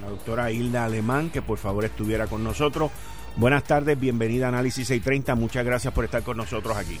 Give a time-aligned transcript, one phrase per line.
[0.00, 2.90] la doctora Hilda Alemán, que por favor estuviera con nosotros.
[3.36, 5.34] Buenas tardes, bienvenida a Análisis 630.
[5.34, 6.98] Muchas gracias por estar con nosotros aquí.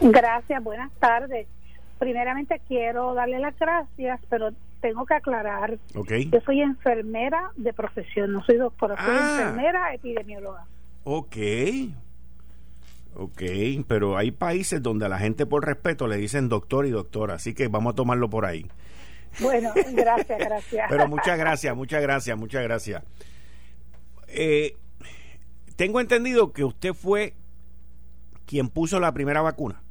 [0.00, 1.46] Gracias, buenas tardes.
[1.98, 5.78] Primeramente quiero darle las gracias, pero tengo que aclarar.
[5.94, 6.28] Okay.
[6.30, 9.38] Yo soy enfermera de profesión, no soy doctora, soy Ah.
[9.42, 10.66] enfermera epidemióloga.
[11.04, 11.36] Ok.
[13.14, 13.42] Ok,
[13.86, 17.54] pero hay países donde a la gente por respeto le dicen doctor y doctora, así
[17.54, 18.66] que vamos a tomarlo por ahí.
[19.40, 20.86] Bueno, gracias, gracias.
[20.88, 23.02] Pero muchas gracias, muchas gracias, muchas gracias.
[24.28, 24.76] Eh,
[25.76, 27.34] tengo entendido que usted fue
[28.46, 29.82] quien puso la primera vacuna.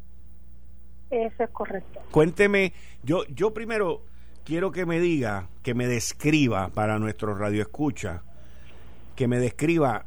[1.09, 1.99] Eso es correcto.
[2.11, 4.03] Cuénteme, yo, yo primero
[4.45, 8.23] quiero que me diga, que me describa para nuestro radio escucha,
[9.15, 10.05] que me describa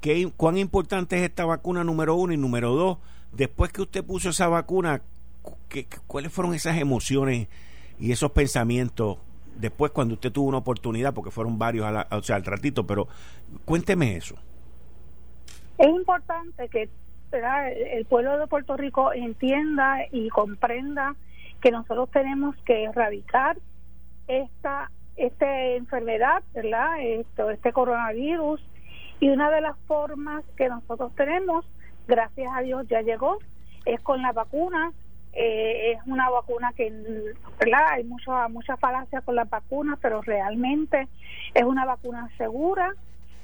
[0.00, 2.98] qué, cuán importante es esta vacuna número uno y número dos.
[3.32, 5.00] Después que usted puso esa vacuna,
[5.42, 7.48] cu- ¿qué- qué- ¿cuáles fueron esas emociones
[7.98, 9.18] y esos pensamientos
[9.56, 11.14] después cuando usted tuvo una oportunidad?
[11.14, 13.08] Porque fueron varios, a la- o sea, al ratito, pero
[13.64, 14.36] cuénteme eso.
[15.78, 16.88] Es importante que
[17.32, 21.16] el pueblo de Puerto Rico entienda y comprenda
[21.60, 23.58] que nosotros tenemos que erradicar
[24.28, 26.42] esta esta enfermedad.
[26.98, 28.60] Esto, este coronavirus
[29.20, 31.64] y una de las formas que nosotros tenemos,
[32.08, 33.38] gracias a Dios ya llegó,
[33.84, 34.92] es con la vacuna.
[35.36, 36.90] Eh, es una vacuna que,
[37.58, 37.88] ¿verdad?
[37.90, 41.08] Hay mucha mucha falacia con las vacunas, pero realmente
[41.54, 42.94] es una vacuna segura.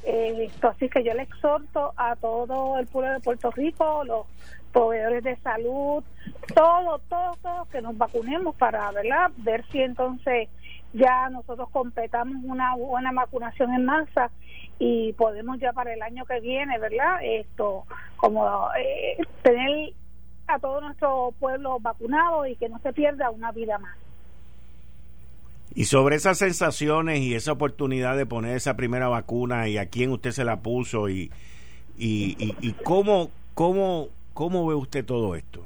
[0.05, 4.27] Eh, así que yo le exhorto a todo el pueblo de Puerto Rico, los
[4.73, 6.03] proveedores de salud,
[6.55, 9.31] todos, todos, todos que nos vacunemos para ¿verdad?
[9.39, 10.49] ver si entonces
[10.93, 14.31] ya nosotros completamos una buena vacunación en masa
[14.79, 17.19] y podemos ya para el año que viene, ¿verdad?
[17.23, 17.85] Esto,
[18.17, 19.93] como eh, tener
[20.55, 23.97] a todo nuestro pueblo vacunado y que no se pierda una vida más.
[25.75, 30.11] Y sobre esas sensaciones y esa oportunidad de poner esa primera vacuna y a quién
[30.11, 31.31] usted se la puso y,
[31.97, 35.65] y, y, y cómo, cómo, cómo ve usted todo esto.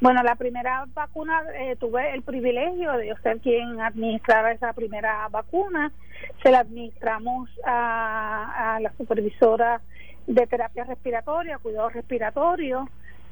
[0.00, 5.92] Bueno, la primera vacuna, eh, tuve el privilegio de ser quien administrara esa primera vacuna.
[6.42, 9.80] Se la administramos a, a la supervisora
[10.26, 12.88] de terapia respiratoria, cuidado respiratorio,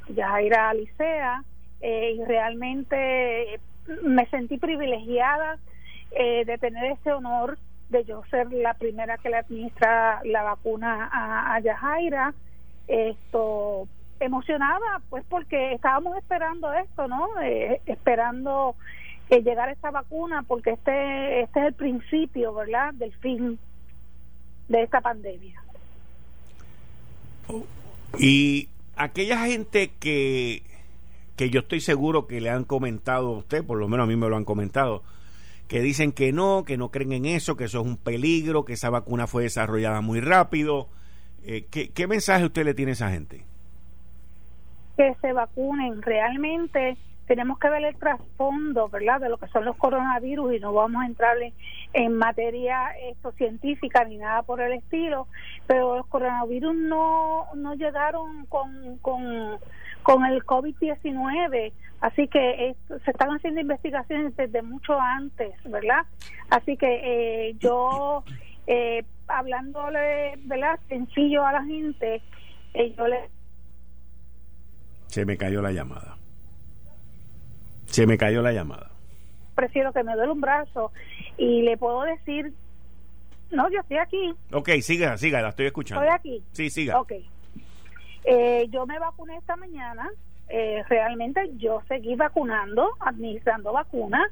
[0.08, 1.44] Yajaira Alicea,
[1.80, 3.60] eh, y realmente
[4.02, 5.58] me sentí privilegiada
[6.12, 7.58] eh, de tener ese honor
[7.88, 12.34] de yo ser la primera que le administra la vacuna a, a Yajaira.
[12.88, 13.86] Esto
[14.20, 18.76] emocionada pues porque estábamos esperando esto no eh, esperando
[19.28, 23.58] que llegara esta vacuna porque este este es el principio verdad del fin
[24.68, 25.62] de esta pandemia.
[28.18, 28.68] Y
[29.02, 30.62] aquella gente que,
[31.36, 34.16] que yo estoy seguro que le han comentado a usted, por lo menos a mí
[34.16, 35.02] me lo han comentado,
[35.68, 38.74] que dicen que no, que no creen en eso, que eso es un peligro, que
[38.74, 40.88] esa vacuna fue desarrollada muy rápido.
[41.44, 43.44] Eh, ¿qué, ¿Qué mensaje usted le tiene a esa gente?
[44.96, 46.96] que se vacunen realmente
[47.26, 51.02] tenemos que ver el trasfondo verdad de lo que son los coronavirus y no vamos
[51.02, 51.52] a entrar en,
[51.94, 55.26] en materia esto científica ni nada por el estilo
[55.66, 59.58] pero los coronavirus no no llegaron con con
[60.02, 66.04] con el COVID-19, así que se están haciendo investigaciones desde mucho antes, ¿verdad?
[66.50, 68.24] Así que eh, yo,
[68.66, 70.78] eh, hablándole, ¿verdad?
[70.88, 72.22] Sencillo a la gente,
[72.74, 73.30] eh, yo le
[75.06, 76.16] Se me cayó la llamada.
[77.86, 78.91] Se me cayó la llamada.
[79.54, 80.92] Prefiero que me duele un brazo
[81.36, 82.52] y le puedo decir,
[83.50, 86.02] no, yo estoy aquí, Ok, siga, siga, la estoy escuchando.
[86.02, 86.44] estoy aquí.
[86.52, 87.00] Sí, siga.
[87.00, 87.12] Ok.
[88.24, 90.08] Eh, yo me vacuné esta mañana.
[90.48, 94.30] Eh, realmente yo seguí vacunando, administrando vacunas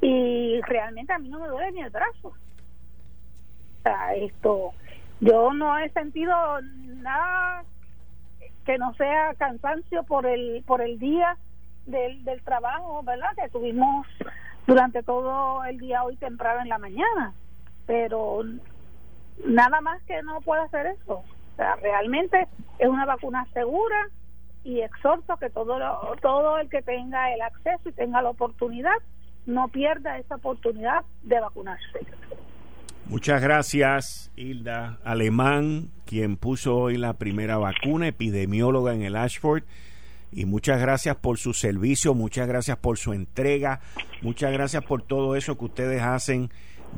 [0.00, 2.28] y realmente a mí no me duele ni el brazo.
[2.28, 4.72] O sea, esto,
[5.20, 7.64] yo no he sentido nada
[8.64, 11.36] que no sea cansancio por el por el día
[11.86, 13.28] del, del trabajo, ¿verdad?
[13.36, 14.06] Que tuvimos
[14.66, 17.32] durante todo el día hoy temprano en la mañana,
[17.86, 18.42] pero
[19.44, 21.14] nada más que no pueda hacer eso.
[21.14, 22.46] O sea, realmente
[22.78, 24.08] es una vacuna segura
[24.64, 28.94] y exhorto que todo lo- todo el que tenga el acceso y tenga la oportunidad
[29.46, 32.00] no pierda esa oportunidad de vacunarse.
[33.06, 39.64] Muchas gracias, Hilda Alemán, quien puso hoy la primera vacuna, epidemióloga en el Ashford.
[40.32, 43.80] Y muchas gracias por su servicio, muchas gracias por su entrega,
[44.22, 46.50] muchas gracias por todo eso que ustedes hacen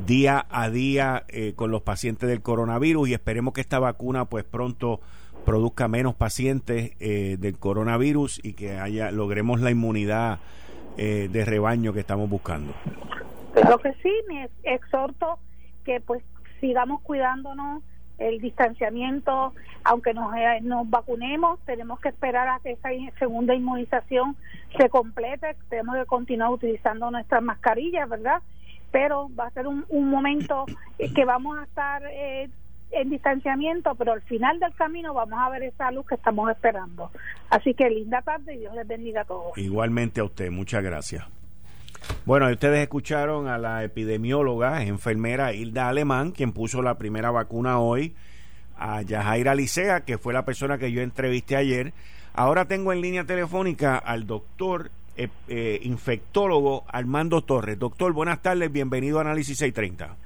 [0.07, 4.45] día a día eh, con los pacientes del coronavirus y esperemos que esta vacuna pues
[4.45, 5.01] pronto
[5.45, 10.39] produzca menos pacientes eh, del coronavirus y que haya logremos la inmunidad
[10.97, 12.75] eh, de rebaño que estamos buscando.
[13.69, 15.39] Lo que sí, me exhorto
[15.85, 16.23] que pues
[16.61, 17.83] sigamos cuidándonos
[18.29, 19.53] el distanciamiento,
[19.85, 24.37] aunque nos, eh, nos vacunemos, tenemos que esperar a que esa segunda inmunización
[24.77, 28.43] se complete, tenemos que continuar utilizando nuestras mascarillas, ¿verdad?
[28.91, 30.67] Pero va a ser un, un momento
[30.99, 32.49] que vamos a estar eh,
[32.93, 37.11] en distanciamiento, pero al final del camino vamos a ver esa luz que estamos esperando.
[37.51, 39.57] Así que linda tarde y Dios les bendiga a todos.
[39.57, 41.25] Igualmente a usted, muchas gracias.
[42.25, 48.15] Bueno, ustedes escucharon a la epidemióloga, enfermera Hilda Alemán, quien puso la primera vacuna hoy,
[48.77, 51.93] a Yajaira Licea, que fue la persona que yo entrevisté ayer.
[52.35, 57.79] Ahora tengo en línea telefónica al doctor eh, eh, infectólogo Armando Torres.
[57.79, 60.17] Doctor, buenas tardes, bienvenido a Análisis 630.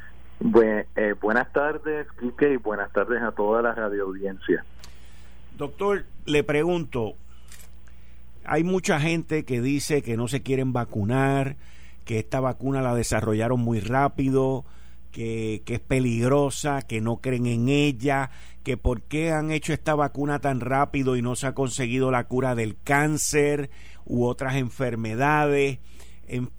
[0.96, 4.64] Eh, buenas tardes, Quique, y buenas tardes a toda la radioaudiencia.
[5.56, 7.14] Doctor, le pregunto,
[8.48, 11.56] hay mucha gente que dice que no se quieren vacunar,
[12.04, 14.64] que esta vacuna la desarrollaron muy rápido,
[15.10, 18.30] que, que, es peligrosa, que no creen en ella,
[18.62, 22.24] que por qué han hecho esta vacuna tan rápido y no se ha conseguido la
[22.24, 23.70] cura del cáncer
[24.04, 25.78] u otras enfermedades.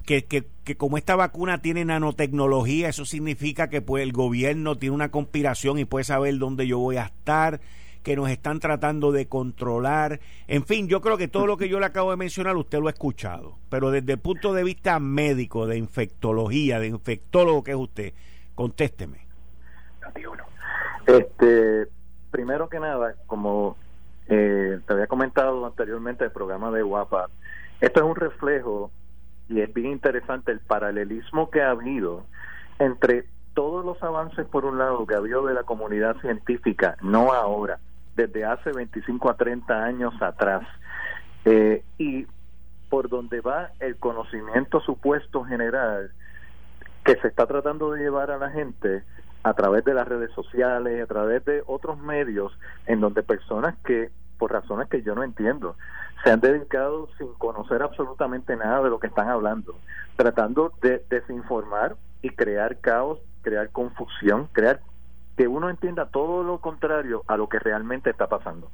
[0.06, 4.96] Que, que, que, como esta vacuna tiene nanotecnología, eso significa que pues el gobierno tiene
[4.96, 7.60] una conspiración y puede saber dónde yo voy a estar,
[8.08, 10.22] que nos están tratando de controlar.
[10.48, 12.88] En fin, yo creo que todo lo que yo le acabo de mencionar usted lo
[12.88, 17.78] ha escuchado, pero desde el punto de vista médico, de infectología, de infectólogo que es
[17.78, 18.14] usted,
[18.56, 19.28] contésteme.
[21.06, 21.88] Este,
[22.32, 23.76] primero que nada, como
[24.30, 27.28] eh, te había comentado anteriormente el programa de Guapa,
[27.82, 28.90] esto es un reflejo
[29.50, 32.24] y es bien interesante el paralelismo que ha habido
[32.80, 37.34] entre todos los avances, por un lado, que ha habido de la comunidad científica, no
[37.34, 37.80] ahora,
[38.18, 40.64] desde hace 25 a 30 años atrás,
[41.46, 42.26] eh, y
[42.90, 46.12] por donde va el conocimiento supuesto general
[47.06, 49.04] que se está tratando de llevar a la gente
[49.44, 52.52] a través de las redes sociales, a través de otros medios,
[52.86, 55.76] en donde personas que, por razones que yo no entiendo,
[56.24, 59.76] se han dedicado sin conocer absolutamente nada de lo que están hablando,
[60.18, 64.82] tratando de desinformar y crear caos, crear confusión, crear
[65.38, 68.72] que uno entienda todo lo contrario a lo que realmente está pasando.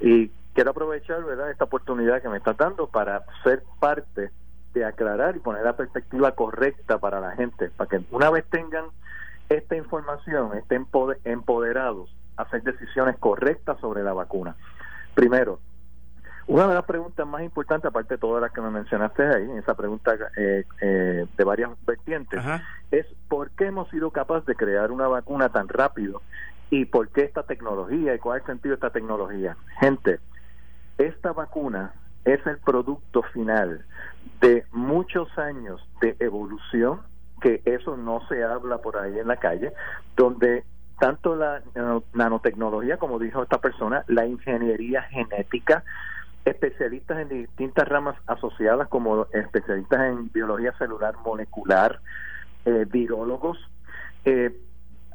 [0.00, 1.50] Y quiero aprovechar ¿verdad?
[1.50, 4.30] esta oportunidad que me está dando para ser parte
[4.72, 8.86] de aclarar y poner la perspectiva correcta para la gente, para que una vez tengan
[9.48, 10.86] esta información, estén
[11.24, 14.56] empoderados a hacer decisiones correctas sobre la vacuna.
[15.14, 15.58] Primero,
[16.46, 19.74] una de las preguntas más importantes, aparte de todas las que me mencionaste ahí, esa
[19.74, 22.40] pregunta eh, eh, de varias vertientes,
[22.90, 26.20] es por qué hemos sido capaces de crear una vacuna tan rápido
[26.70, 29.56] y por qué esta tecnología y cuál es el sentido de esta tecnología.
[29.80, 30.20] Gente,
[30.98, 31.92] esta vacuna
[32.24, 33.84] es el producto final
[34.40, 37.00] de muchos años de evolución,
[37.40, 39.72] que eso no se habla por ahí en la calle,
[40.16, 40.64] donde
[40.98, 41.62] tanto la
[42.12, 45.84] nanotecnología, como dijo esta persona, la ingeniería genética,
[46.44, 52.00] especialistas en distintas ramas asociadas como especialistas en biología celular molecular,
[52.64, 53.58] eh, virólogos,
[54.24, 54.54] eh,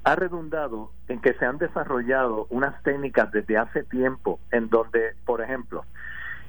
[0.04, 5.42] ha redundado en que se han desarrollado unas técnicas desde hace tiempo en donde, por
[5.42, 5.86] ejemplo,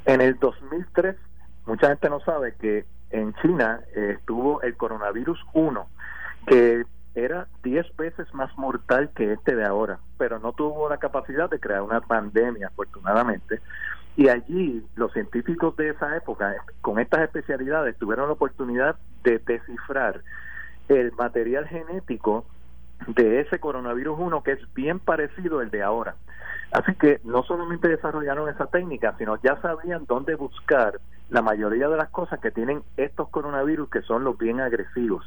[0.05, 1.17] en el 2003,
[1.67, 5.89] mucha gente no sabe que en China eh, estuvo el coronavirus 1,
[6.47, 6.85] que
[7.15, 11.61] era 10 veces más mortal que este de ahora, pero no tuvo la capacidad de
[11.61, 13.61] crear una pandemia, afortunadamente.
[14.17, 20.23] Y allí los científicos de esa época, con estas especialidades, tuvieron la oportunidad de descifrar
[20.89, 22.45] el material genético
[23.07, 26.17] de ese coronavirus 1 que es bien parecido al de ahora.
[26.73, 31.01] Así que no solamente desarrollaron esa técnica, sino ya sabían dónde buscar
[31.31, 35.25] la mayoría de las cosas que tienen estos coronavirus que son los bien agresivos.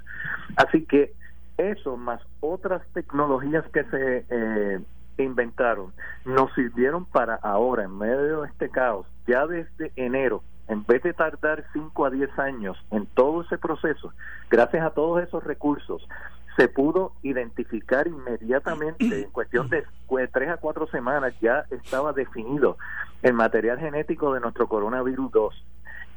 [0.56, 1.13] Así que
[1.57, 4.79] eso más otras tecnologías que se eh,
[5.17, 5.93] inventaron
[6.25, 11.13] nos sirvieron para ahora, en medio de este caos, ya desde enero, en vez de
[11.13, 14.13] tardar 5 a 10 años en todo ese proceso,
[14.50, 16.07] gracias a todos esos recursos,
[16.55, 19.83] se pudo identificar inmediatamente, en cuestión de
[20.31, 22.77] 3 a 4 semanas, ya estaba definido
[23.24, 25.65] el material genético de nuestro coronavirus 2.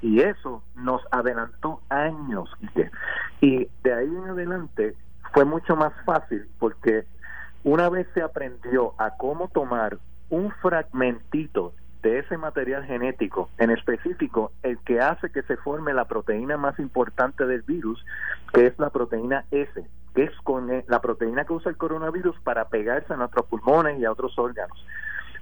[0.03, 2.51] Y eso nos adelantó años.
[3.41, 4.95] Y de ahí en adelante
[5.33, 7.05] fue mucho más fácil porque
[7.65, 9.99] una vez se aprendió a cómo tomar
[10.31, 16.05] un fragmentito de ese material genético, en específico el que hace que se forme la
[16.05, 18.05] proteína más importante del virus,
[18.53, 22.69] que es la proteína S, que es con la proteína que usa el coronavirus para
[22.69, 24.79] pegarse a nuestros pulmones y a otros órganos.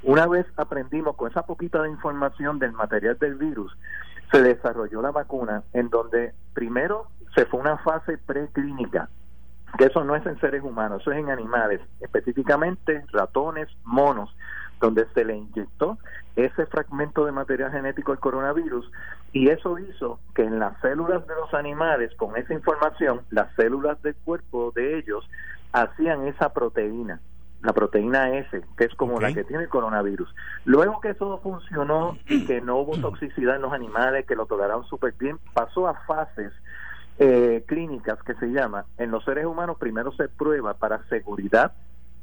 [0.02, 3.76] Una vez aprendimos con esa poquita de información del material del virus,
[4.32, 9.08] se desarrolló la vacuna en donde primero se fue una fase preclínica,
[9.78, 14.34] que eso no es en seres humanos, eso es en animales, específicamente ratones, monos,
[14.80, 15.98] donde se le inyectó
[16.36, 18.90] ese fragmento de material genético al coronavirus
[19.32, 24.00] y eso hizo que en las células de los animales, con esa información, las células
[24.02, 25.28] del cuerpo de ellos
[25.72, 27.20] hacían esa proteína,
[27.62, 30.32] la proteína S, que es como la que tiene el coronavirus.
[30.64, 34.84] Luego que eso funcionó y que no hubo toxicidad en los animales, que lo toleraron
[34.84, 36.52] súper bien, pasó a fases
[37.18, 41.72] eh, clínicas que se llama, en los seres humanos primero se prueba para seguridad,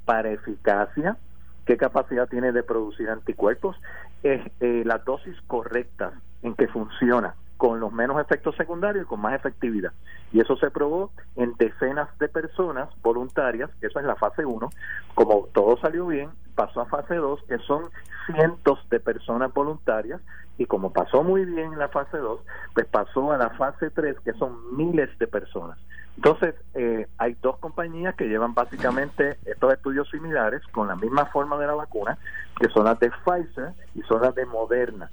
[0.05, 1.17] para eficacia,
[1.65, 3.77] qué capacidad tiene de producir anticuerpos,
[4.23, 9.21] es eh, las dosis correctas en que funciona con los menos efectos secundarios y con
[9.21, 9.91] más efectividad.
[10.33, 14.69] Y eso se probó en decenas de personas voluntarias, eso es la fase 1.
[15.13, 17.89] Como todo salió bien, pasó a fase 2, que son
[18.25, 20.21] cientos de personas voluntarias,
[20.57, 22.41] y como pasó muy bien en la fase 2,
[22.73, 25.77] pues pasó a la fase 3, que son miles de personas.
[26.17, 31.57] Entonces, eh, hay dos compañías que llevan básicamente estos estudios similares con la misma forma
[31.57, 32.17] de la vacuna,
[32.59, 35.09] que son las de Pfizer y son las de Moderna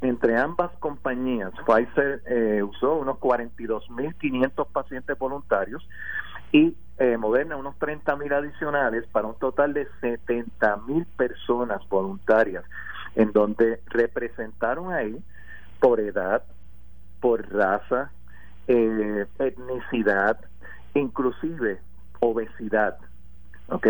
[0.00, 5.86] entre ambas compañías, Pfizer eh, usó unos 42.500 pacientes voluntarios
[6.52, 12.64] y eh, Moderna unos 30.000 adicionales para un total de 70.000 personas voluntarias,
[13.14, 15.22] en donde representaron ahí
[15.80, 16.42] por edad,
[17.20, 18.10] por raza,
[18.66, 20.38] eh, etnicidad,
[20.94, 21.80] inclusive
[22.20, 22.98] obesidad,
[23.68, 23.86] ¿ok?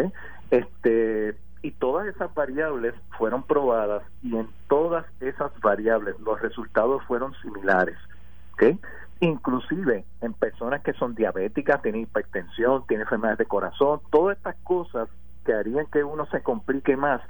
[0.50, 7.34] Este, y todas esas variables fueron probadas y en todas esas variables los resultados fueron
[7.42, 7.96] similares,
[8.52, 8.78] ¿ok?
[9.20, 15.08] Inclusive en personas que son diabéticas, tienen hipertensión, tienen enfermedades de corazón, todas estas cosas
[15.44, 17.20] que harían que uno se complique más,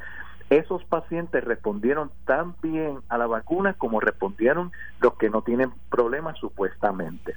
[0.50, 6.38] esos pacientes respondieron tan bien a la vacuna como respondieron los que no tienen problemas
[6.38, 7.35] supuestamente.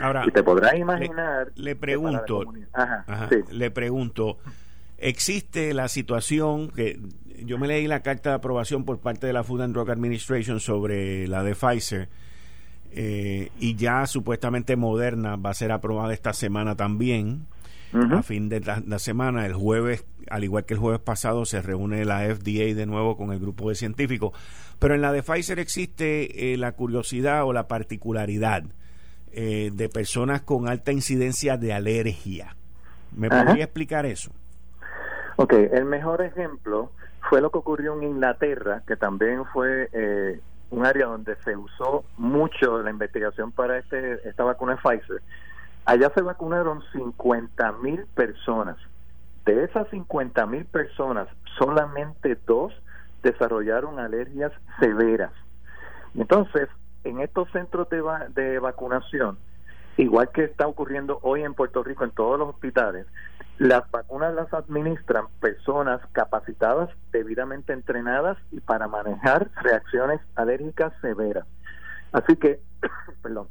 [0.00, 1.48] Ahora, y te podrás imaginar.
[1.56, 2.44] Le, pregunto,
[3.50, 4.38] le pregunto,
[4.98, 7.00] existe la situación que
[7.44, 10.60] yo me leí la carta de aprobación por parte de la Food and Drug Administration
[10.60, 12.08] sobre la de Pfizer
[12.92, 17.46] eh, y ya supuestamente Moderna va a ser aprobada esta semana también.
[17.90, 22.04] A fin de la, semana, el jueves, al igual que el jueves pasado, se reúne
[22.04, 24.32] la FDA de nuevo con el grupo de científicos.
[24.78, 28.64] Pero en la de Pfizer existe eh, la curiosidad o la particularidad
[29.32, 32.56] eh, de personas con alta incidencia de alergia.
[33.16, 34.32] ¿Me podría explicar eso?
[35.36, 36.92] Ok, el mejor ejemplo
[37.28, 40.40] fue lo que ocurrió en Inglaterra, que también fue eh,
[40.70, 45.22] un área donde se usó mucho la investigación para este, esta vacuna Pfizer.
[45.84, 48.76] Allá se vacunaron 50 mil personas.
[49.46, 52.72] De esas 50 mil personas, solamente dos
[53.22, 55.32] desarrollaron alergias severas.
[56.14, 56.68] Entonces,
[57.04, 58.02] en estos centros de,
[58.34, 59.38] de vacunación,
[59.98, 63.06] igual que está ocurriendo hoy en Puerto Rico en todos los hospitales,
[63.58, 71.46] las vacunas las administran personas capacitadas, debidamente entrenadas y para manejar reacciones alérgicas severas.
[72.12, 72.60] Así que,
[73.22, 73.48] perdón,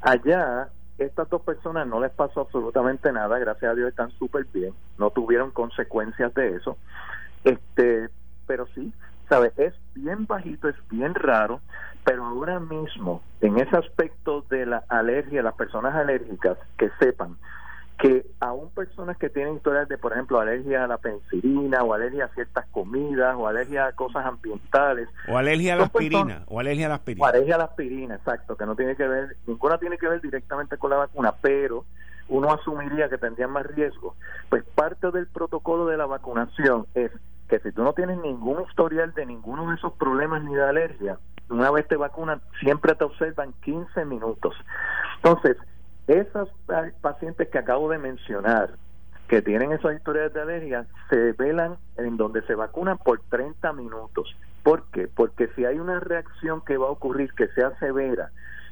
[0.00, 4.72] allá estas dos personas no les pasó absolutamente nada, gracias a Dios están súper bien,
[4.98, 6.78] no tuvieron consecuencias de eso.
[7.44, 8.08] Este,
[8.46, 8.92] pero sí,
[9.30, 9.52] ¿sabes?
[9.56, 11.60] Es bien bajito, es bien raro,
[12.04, 17.36] pero ahora mismo, en ese aspecto de la alergia, las personas alérgicas, que sepan
[17.98, 22.24] que aún personas que tienen historias de, por ejemplo, alergia a la penicilina o alergia
[22.24, 25.06] a ciertas comidas o alergia a cosas ambientales.
[25.28, 26.44] O alergia a la aspirina.
[26.46, 27.24] o alergia a la aspirina.
[27.24, 30.22] O alergia a la aspirina, exacto, que no tiene que ver, ninguna tiene que ver
[30.22, 31.84] directamente con la vacuna, pero
[32.30, 34.16] uno asumiría que tendrían más riesgo.
[34.48, 37.10] Pues parte del protocolo de la vacunación es
[37.50, 41.18] que si tú no tienes ningún historial de ninguno de esos problemas ni de alergia,
[41.50, 44.54] una vez te vacunan, siempre te observan 15 minutos.
[45.16, 45.56] Entonces,
[46.06, 46.48] esas
[47.00, 48.70] pacientes que acabo de mencionar,
[49.26, 54.36] que tienen esas historias de alergia, se velan en donde se vacunan por 30 minutos.
[54.62, 55.08] ¿Por qué?
[55.08, 58.30] Porque si hay una reacción que va a ocurrir que sea severa,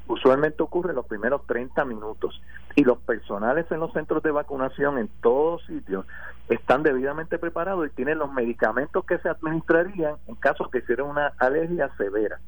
[0.09, 2.41] usualmente ocurre en los primeros 30 minutos.
[2.75, 6.07] Y los personales en los centros de vacunación en todos sitios
[6.49, 11.33] están debidamente preparados y tienen los medicamentos que se administrarían en caso que hiciera una
[11.39, 12.39] alergia severa.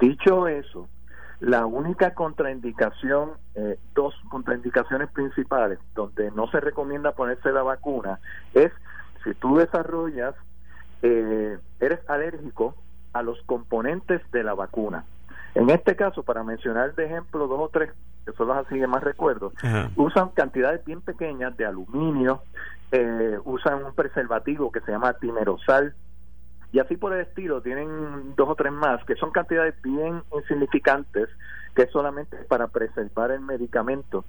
[0.00, 0.88] Dicho eso,
[1.40, 8.20] La única contraindicación, eh, dos contraindicaciones principales donde no se recomienda ponerse la vacuna
[8.54, 8.72] es
[9.24, 10.34] si tú desarrollas,
[11.02, 12.76] eh, eres alérgico
[13.12, 15.04] a los componentes de la vacuna.
[15.54, 17.92] En este caso, para mencionar de ejemplo dos o tres,
[18.26, 19.52] que son las así que más recuerdo,
[19.96, 22.42] usan cantidades bien pequeñas de aluminio,
[22.90, 25.94] eh, usan un preservativo que se llama timerosal,
[26.72, 31.28] y así por el estilo, tienen dos o tres más, que son cantidades bien insignificantes,
[31.76, 34.24] que es solamente para preservar el medicamento.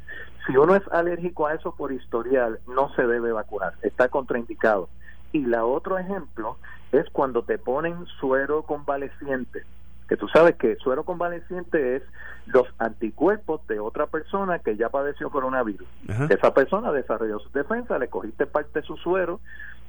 [0.46, 4.90] Si uno es alérgico a eso por historial, no se debe vacunar, está contraindicado.
[5.32, 6.58] Y la otro ejemplo
[6.92, 9.64] es cuando te ponen suero convaleciente,
[10.08, 12.04] que tú sabes que suero convaleciente es
[12.46, 15.88] los anticuerpos de otra persona que ya padeció coronavirus.
[16.30, 19.40] Esa persona desarrolló su defensa, le cogiste parte de su suero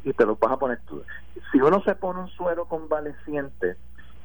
[0.04, 1.02] y te lo vas a poner tú.
[1.52, 3.76] Si uno se pone un suero convaleciente,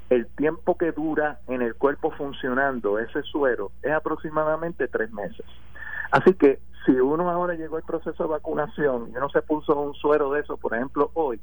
[0.10, 5.46] el tiempo que dura en el cuerpo funcionando ese suero es aproximadamente tres meses.
[6.12, 9.94] Así que si uno ahora llegó al proceso de vacunación y uno se puso un
[9.94, 11.40] suero de eso, por ejemplo, hoy,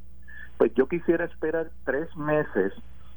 [0.56, 2.72] pues yo quisiera esperar tres meses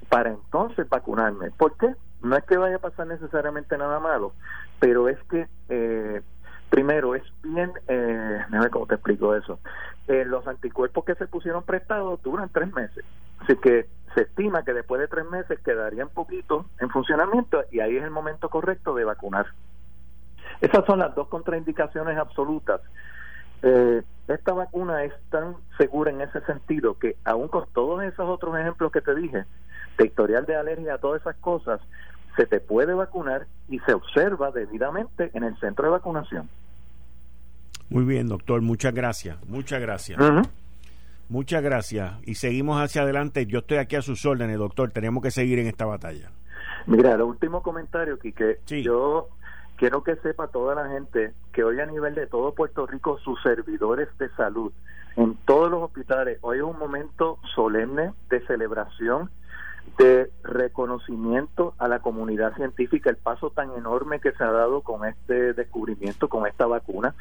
[0.10, 1.52] para entonces vacunarme.
[1.52, 1.94] ¿Por qué?
[2.22, 4.34] No es que vaya a pasar necesariamente nada malo,
[4.80, 6.22] pero es que, eh,
[6.70, 9.60] primero, es bien, eh, ver cómo te explico eso,
[10.08, 13.04] eh, los anticuerpos que se pusieron prestados duran tres meses,
[13.40, 17.98] así que se estima que después de tres meses quedarían poquito en funcionamiento y ahí
[17.98, 19.48] es el momento correcto de vacunar.
[20.60, 22.82] Esas son las dos contraindicaciones absolutas.
[23.64, 28.58] Eh, esta vacuna es tan segura en ese sentido que aún con todos esos otros
[28.58, 29.46] ejemplos que te dije,
[29.98, 31.80] de historial de alergia, todas esas cosas,
[32.36, 36.50] se te puede vacunar y se observa debidamente en el centro de vacunación.
[37.90, 40.20] Muy bien, doctor, muchas gracias, muchas gracias.
[41.28, 43.46] Muchas gracias y seguimos hacia adelante.
[43.46, 44.92] Yo estoy aquí a sus órdenes, doctor.
[44.92, 46.30] Tenemos que seguir en esta batalla.
[46.88, 48.60] Mira, el último comentario, Quique.
[48.68, 49.30] Yo
[49.78, 53.42] quiero que sepa toda la gente que hoy a nivel de todo Puerto Rico, sus
[53.42, 54.72] servidores de salud
[55.16, 59.30] en todos los hospitales, hoy es un momento solemne de celebración,
[59.98, 65.06] de reconocimiento a la comunidad científica, el paso tan enorme que se ha dado con
[65.06, 67.14] este descubrimiento, con esta vacuna.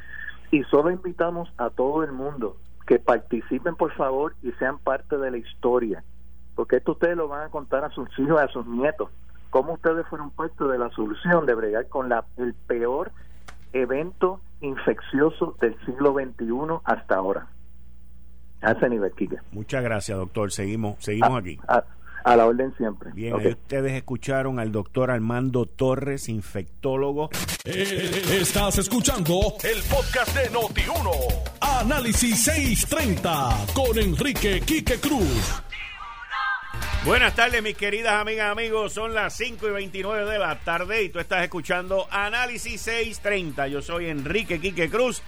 [0.50, 5.30] Y solo invitamos a todo el mundo que participen, por favor, y sean parte de
[5.30, 6.02] la historia,
[6.54, 9.10] porque esto ustedes lo van a contar a sus hijos, a sus nietos
[9.50, 13.12] cómo ustedes fueron parte de la solución de bregar con la, el peor
[13.72, 17.46] evento infeccioso del siglo XXI hasta ahora.
[18.62, 19.38] A ese nivel, Kike.
[19.52, 20.52] Muchas gracias, doctor.
[20.52, 21.58] Seguimos, seguimos aquí.
[21.66, 21.84] A,
[22.24, 23.10] la orden siempre.
[23.12, 27.30] Bien, ustedes escucharon al doctor Armando Torres, infectólogo.
[27.64, 31.10] Eh, estás escuchando el podcast de Noti1.
[31.60, 35.62] Análisis 630 con Enrique Quique Cruz.
[37.04, 38.92] Buenas tardes, mis queridas amigas, amigos.
[38.92, 43.68] Son las 5 y 29 de la tarde y tú estás escuchando Análisis 630.
[43.68, 45.22] Yo soy Enrique Quique Cruz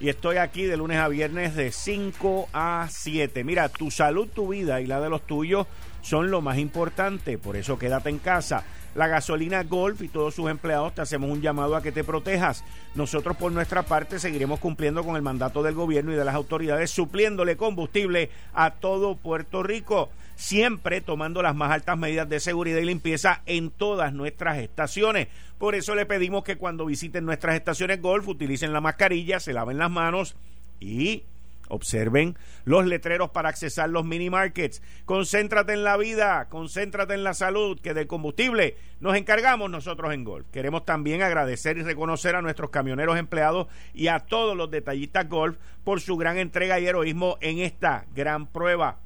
[0.00, 3.42] y estoy aquí de lunes a viernes de 5 a 7.
[3.42, 5.66] Mira, tu salud, tu vida y la de los tuyos
[6.02, 8.64] son lo más importante, por eso quédate en casa.
[8.94, 12.64] La gasolina Golf y todos sus empleados te hacemos un llamado a que te protejas.
[12.94, 16.90] Nosotros por nuestra parte seguiremos cumpliendo con el mandato del gobierno y de las autoridades,
[16.90, 22.84] supliéndole combustible a todo Puerto Rico siempre tomando las más altas medidas de seguridad y
[22.84, 25.26] limpieza en todas nuestras estaciones.
[25.58, 29.78] Por eso le pedimos que cuando visiten nuestras estaciones golf utilicen la mascarilla, se laven
[29.78, 30.36] las manos
[30.78, 31.24] y
[31.66, 34.80] observen los letreros para accesar los mini markets.
[35.06, 40.22] Concéntrate en la vida, concéntrate en la salud, que del combustible nos encargamos nosotros en
[40.22, 40.46] Golf.
[40.52, 45.56] Queremos también agradecer y reconocer a nuestros camioneros empleados y a todos los detallistas Golf
[45.82, 49.00] por su gran entrega y heroísmo en esta gran prueba.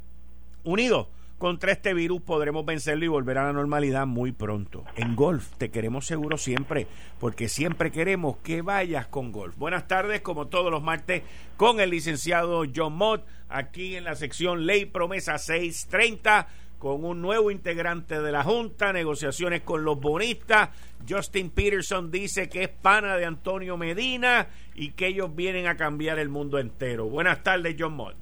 [0.62, 1.08] Unidos
[1.42, 4.84] contra este virus podremos vencerlo y volver a la normalidad muy pronto.
[4.94, 6.86] En Golf te queremos seguro siempre,
[7.18, 9.56] porque siempre queremos que vayas con Golf.
[9.56, 11.24] Buenas tardes, como todos los martes,
[11.56, 16.46] con el licenciado John Mott, aquí en la sección Ley Promesa 630
[16.78, 20.68] con un nuevo integrante de la Junta, negociaciones con los bonistas.
[21.08, 26.20] Justin Peterson dice que es pana de Antonio Medina y que ellos vienen a cambiar
[26.20, 27.08] el mundo entero.
[27.08, 28.14] Buenas tardes, John Mott.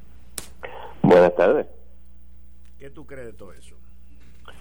[1.02, 1.66] Buenas tardes.
[2.80, 3.76] ¿Qué tú crees de todo eso?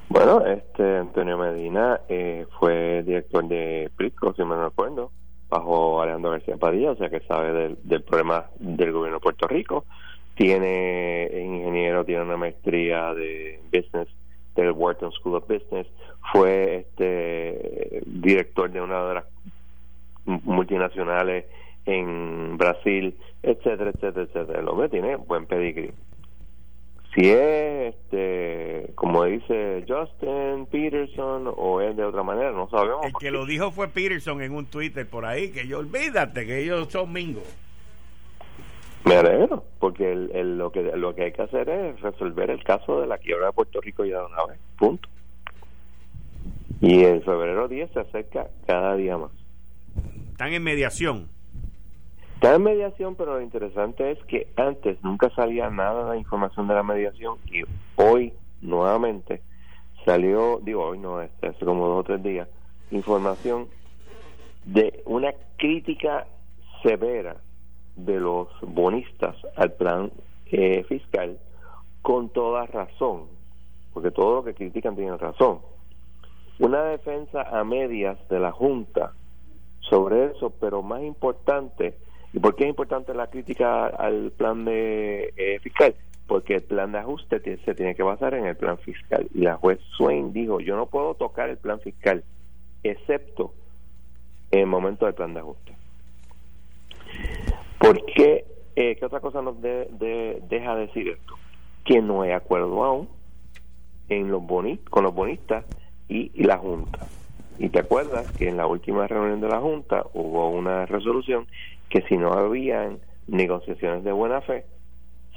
[0.09, 5.09] Bueno, este Antonio Medina eh, fue director de PRISCO, si me recuerdo,
[5.47, 9.85] bajo Alejandro García Padilla, o sea que sabe del, problema del gobierno de Puerto Rico.
[10.35, 14.09] Tiene ingeniero, tiene una maestría de business
[14.53, 15.87] del Wharton School of Business.
[16.33, 19.25] Fue este director de una de las
[20.25, 21.45] multinacionales
[21.85, 24.59] en Brasil, etcétera, etcétera, etcétera.
[24.59, 25.93] El hombre tiene buen pedigrí.
[27.15, 33.05] Si es, este, como dice Justin Peterson, o es de otra manera, no sabemos.
[33.05, 36.59] El que lo dijo fue Peterson en un Twitter por ahí, que yo olvídate que
[36.59, 37.43] ellos son mingos.
[39.05, 43.01] Me alegro, porque el, lo que lo que hay que hacer es resolver el caso
[43.01, 45.09] de la quiebra de Puerto Rico ya de una vez, punto.
[46.81, 49.31] Y el febrero 10 se acerca cada día más.
[50.31, 51.27] Están en mediación.
[52.39, 56.69] Están en mediación, pero lo interesante es que antes nunca salía nada de la información
[56.69, 57.63] de la mediación y
[57.97, 59.41] hoy nuevamente
[60.05, 62.47] salió, digo hoy no, este, hace como dos o tres días,
[62.91, 63.67] información
[64.63, 66.27] de una crítica
[66.81, 67.35] severa
[67.97, 70.09] de los bonistas al plan
[70.45, 71.37] eh, fiscal
[72.01, 73.25] con toda razón,
[73.93, 75.59] porque todo lo que critican tienen razón.
[76.57, 79.11] Una defensa a medias de la Junta
[79.81, 81.97] sobre eso, pero más importante,
[82.33, 85.95] ¿y por qué es importante la crítica al plan de eh, fiscal?
[86.27, 89.27] Porque el plan de ajuste se tiene que basar en el plan fiscal.
[89.33, 92.23] Y la juez Swain dijo, yo no puedo tocar el plan fiscal,
[92.83, 93.53] excepto
[94.51, 95.75] en el momento del plan de ajuste.
[97.79, 98.45] ¿Por qué?
[98.75, 101.35] Eh, ¿Qué otra cosa nos deja decir esto?
[101.83, 103.09] Que no hay acuerdo aún
[104.09, 104.43] en los
[104.89, 105.65] con los bonistas
[106.07, 107.07] y, la Junta.
[107.59, 111.45] Y te acuerdas que en la última reunión de la Junta hubo una resolución
[111.89, 114.65] que si no habían negociaciones de buena fe,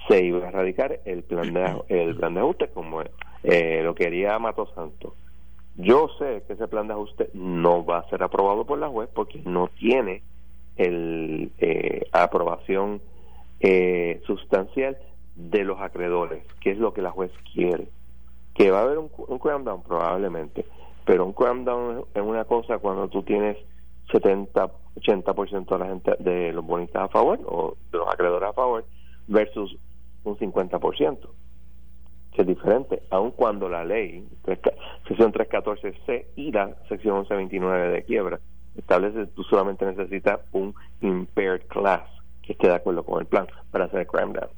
[0.08, 3.02] se iba a erradicar el plan de, el plan de ajuste como
[3.42, 5.16] eh, lo quería Mato Santo.
[5.76, 9.08] Yo sé que ese plan de ajuste no va a ser aprobado por la juez
[9.12, 10.22] porque no tiene
[10.76, 13.00] el eh, aprobación
[13.60, 14.96] eh, sustancial
[15.34, 17.88] de los acreedores, que es lo que la juez quiere.
[18.54, 20.66] Que va a haber un, un down probablemente,
[21.04, 23.56] pero un cram down es una cosa cuando tú tienes
[24.10, 28.52] 70, 80% de la gente de los bonistas a favor o de los acreedores a
[28.52, 28.84] favor
[29.26, 29.76] versus
[30.24, 31.18] un 50%,
[32.32, 34.26] que es diferente, aun cuando la ley,
[35.04, 38.40] sección 314C y la sección 1129 de quiebra,
[38.76, 42.02] establece tú solamente necesitas un impaired class
[42.42, 44.50] que esté de acuerdo con el plan para hacer el crime down.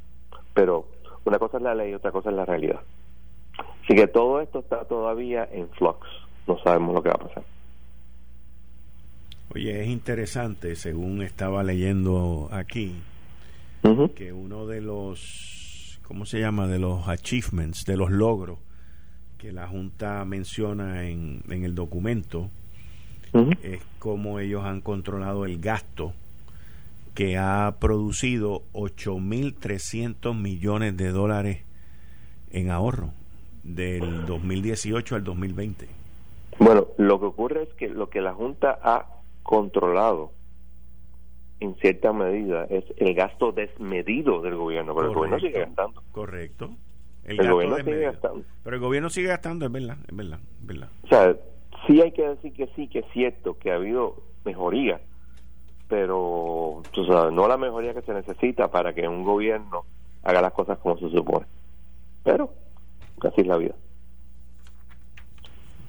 [0.52, 0.86] Pero
[1.24, 2.80] una cosa es la ley y otra cosa es la realidad.
[3.84, 6.06] Así que todo esto está todavía en flux.
[6.46, 7.44] No sabemos lo que va a pasar.
[9.54, 12.96] Oye, es interesante, según estaba leyendo aquí,
[14.16, 16.66] que uno de los, ¿cómo se llama?
[16.66, 18.58] De los achievements, de los logros
[19.38, 22.50] que la Junta menciona en, en el documento,
[23.62, 26.14] es cómo ellos han controlado el gasto
[27.14, 31.62] que ha producido 8.300 millones de dólares
[32.50, 33.12] en ahorro
[33.62, 35.88] del 2018 al 2020.
[36.58, 39.06] Bueno, lo que ocurre es que lo que la Junta ha
[39.42, 40.32] controlado
[41.60, 46.02] en cierta medida es el gasto desmedido del gobierno, pero el gobierno sigue gastando.
[46.12, 46.70] Correcto.
[47.24, 48.44] El, gobierno sigue gastando.
[48.62, 50.88] Pero el gobierno sigue gastando, es verdad, es verdad, es verdad.
[51.04, 51.36] O sea,
[51.86, 55.00] sí hay que decir que sí, que es cierto que ha habido mejoría,
[55.88, 56.82] pero
[57.32, 59.84] no la mejoría que se necesita para que un gobierno
[60.22, 61.46] haga las cosas como se supone.
[62.24, 62.50] Pero
[63.22, 63.74] así es la vida.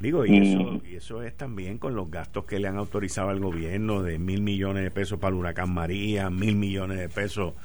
[0.06, 3.40] Digo, y, eso, y eso es también con los gastos que le han autorizado al
[3.40, 7.56] gobierno de mil millones de pesos para el huracán María, mil millones de pesos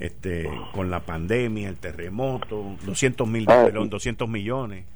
[0.00, 4.86] este con la pandemia, el terremoto, 200 mil, ah, perdón, 200 millones.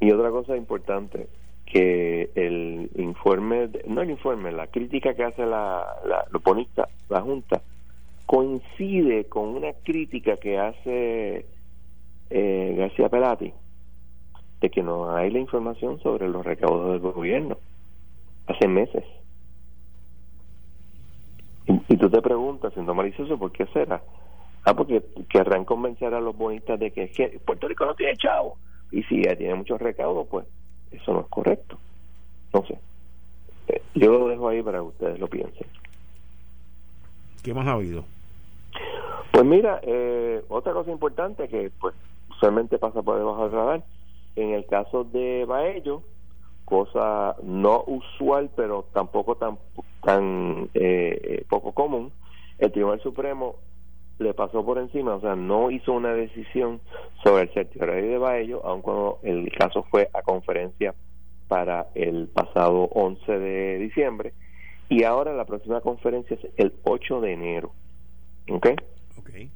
[0.00, 1.26] Y otra cosa importante,
[1.66, 6.24] que el informe, no el informe, la crítica que hace la, la,
[7.10, 7.60] la Junta,
[8.24, 11.44] coincide con una crítica que hace
[12.30, 13.52] eh, García Pelati
[14.60, 17.58] de que no hay la información sobre los recaudos del gobierno
[18.46, 19.04] hace meses.
[21.66, 24.00] Y, tú te preguntas, siendo malicioso, ¿por qué será?
[24.64, 28.56] Ah, porque querrán convencer a los bonistas de que, que Puerto Rico no tiene chavo.
[28.92, 30.46] Y si ya tiene muchos recaudos, pues
[30.92, 31.78] eso no es correcto.
[32.52, 32.78] No sé.
[33.68, 35.66] Eh, yo lo dejo ahí para que ustedes lo piensen.
[37.42, 38.04] ¿Qué más ha habido?
[39.32, 41.94] Pues mira, eh, otra cosa importante que pues
[42.30, 43.84] usualmente pasa por debajo del radar,
[44.36, 46.02] en el caso de Baello,
[46.64, 49.58] cosa no usual pero tampoco tan
[50.02, 52.12] tan eh, poco común,
[52.58, 53.56] el Tribunal Supremo
[54.18, 56.80] le pasó por encima, o sea, no hizo una decisión
[57.22, 60.94] sobre el certiorari de Baello, aun cuando el caso fue a conferencia
[61.48, 64.32] para el pasado 11 de diciembre,
[64.88, 67.72] y ahora la próxima conferencia es el 8 de enero.
[68.50, 68.68] ¿Ok?
[69.18, 69.50] okay.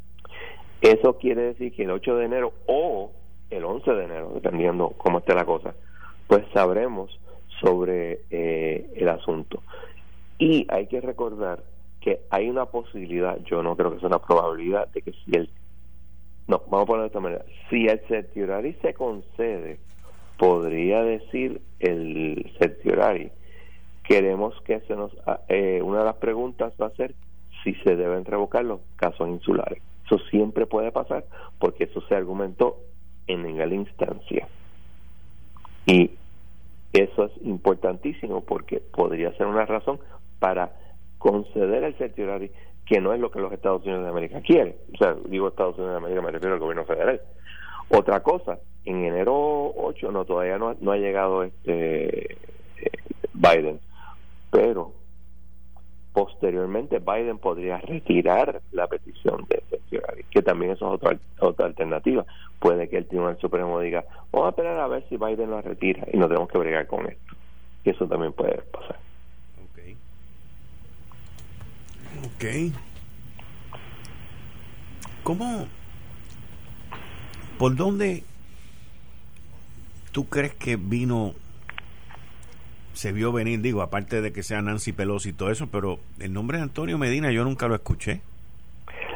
[0.82, 3.12] Eso quiere decir que el 8 de enero o
[3.50, 5.74] el 11 de enero, dependiendo cómo esté la cosa,
[6.26, 7.18] pues sabremos
[7.60, 9.62] sobre eh, el asunto.
[10.38, 11.62] Y hay que recordar
[12.00, 15.50] que hay una posibilidad, yo no creo que sea una probabilidad, de que si el
[16.50, 17.44] no, vamos a ponerlo de esta manera.
[17.68, 19.78] Si el certiorari se concede,
[20.36, 23.30] podría decir el certiorari,
[24.02, 27.14] queremos que se nos, ah, eh, una de las preguntas va a ser
[27.62, 29.80] si se deben revocar los casos insulares.
[30.06, 31.24] Eso siempre puede pasar
[31.60, 32.78] porque eso se argumentó
[33.32, 34.48] en la instancia.
[35.86, 36.10] Y
[36.92, 40.00] eso es importantísimo porque podría ser una razón
[40.38, 40.72] para
[41.18, 42.50] conceder el certiorari
[42.86, 44.74] que no es lo que los Estados Unidos de América quieren.
[44.94, 47.20] O sea, digo Estados Unidos de América, me refiero al gobierno federal.
[47.88, 52.90] Otra cosa, en enero 8 no todavía no, no ha llegado este eh,
[53.34, 53.80] Biden,
[54.50, 54.92] pero
[56.12, 62.24] posteriormente Biden podría retirar la petición de certiorari, que también eso es otra, otra alternativa.
[62.58, 66.06] Puede que el Tribunal Supremo diga, vamos a esperar a ver si Biden lo retira
[66.12, 67.34] y no tenemos que bregar con esto.
[67.84, 68.98] Y eso también puede pasar.
[72.24, 72.72] Ok.
[75.22, 75.66] ¿Cómo?
[77.58, 78.24] ¿Por dónde
[80.12, 81.34] tú crees que vino,
[83.00, 86.34] se vio venir, digo, aparte de que sea Nancy Pelosi y todo eso, pero el
[86.34, 88.20] nombre de Antonio Medina yo nunca lo escuché?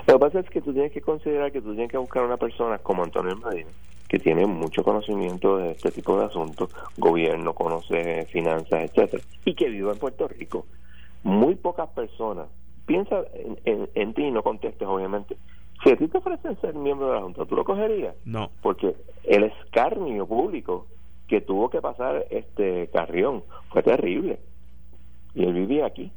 [0.07, 2.39] Lo que pasa es que tú tienes que considerar que tú tienes que buscar una
[2.39, 3.69] persona como Antonio Medina,
[4.09, 9.69] que tiene mucho conocimiento de este tipo de asuntos, gobierno, conoce finanzas, etcétera, y que
[9.69, 10.65] vive en Puerto Rico.
[11.23, 12.47] Muy pocas personas
[12.87, 13.23] piensa
[13.67, 15.37] en, en, ti y no contestes, obviamente.
[15.83, 18.15] Si a ti te ofrecen ser miembro de la Junta, ¿tú lo cogerías?
[18.25, 18.51] No.
[18.63, 20.87] Porque el escarnio público
[21.29, 24.39] que tuvo que pasar este Carrión fue terrible.
[25.35, 26.13] Y él vivía aquí.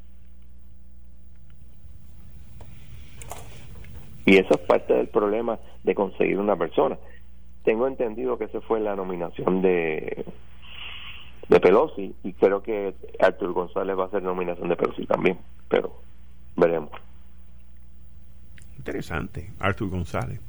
[4.25, 6.97] Y eso es parte del problema de conseguir una persona.
[7.63, 10.25] Tengo entendido que esa fue la nominación de
[11.49, 15.37] de Pelosi y creo que Artur González va a ser nominación de Pelosi también,
[15.69, 15.93] pero
[16.55, 16.91] veremos.
[18.77, 20.41] Interesante, Arthur González.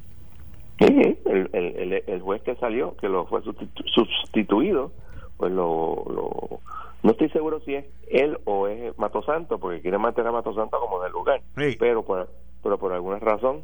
[0.79, 4.91] El, el, el, juez que salió, que lo fue sustituido,
[5.37, 6.59] pues lo, lo,
[7.03, 10.53] no estoy seguro si es él o es Mato Santo, porque quiere mantener a Mato
[10.53, 11.41] Santo como del lugar,
[11.79, 12.29] pero por,
[12.63, 13.63] pero por alguna razón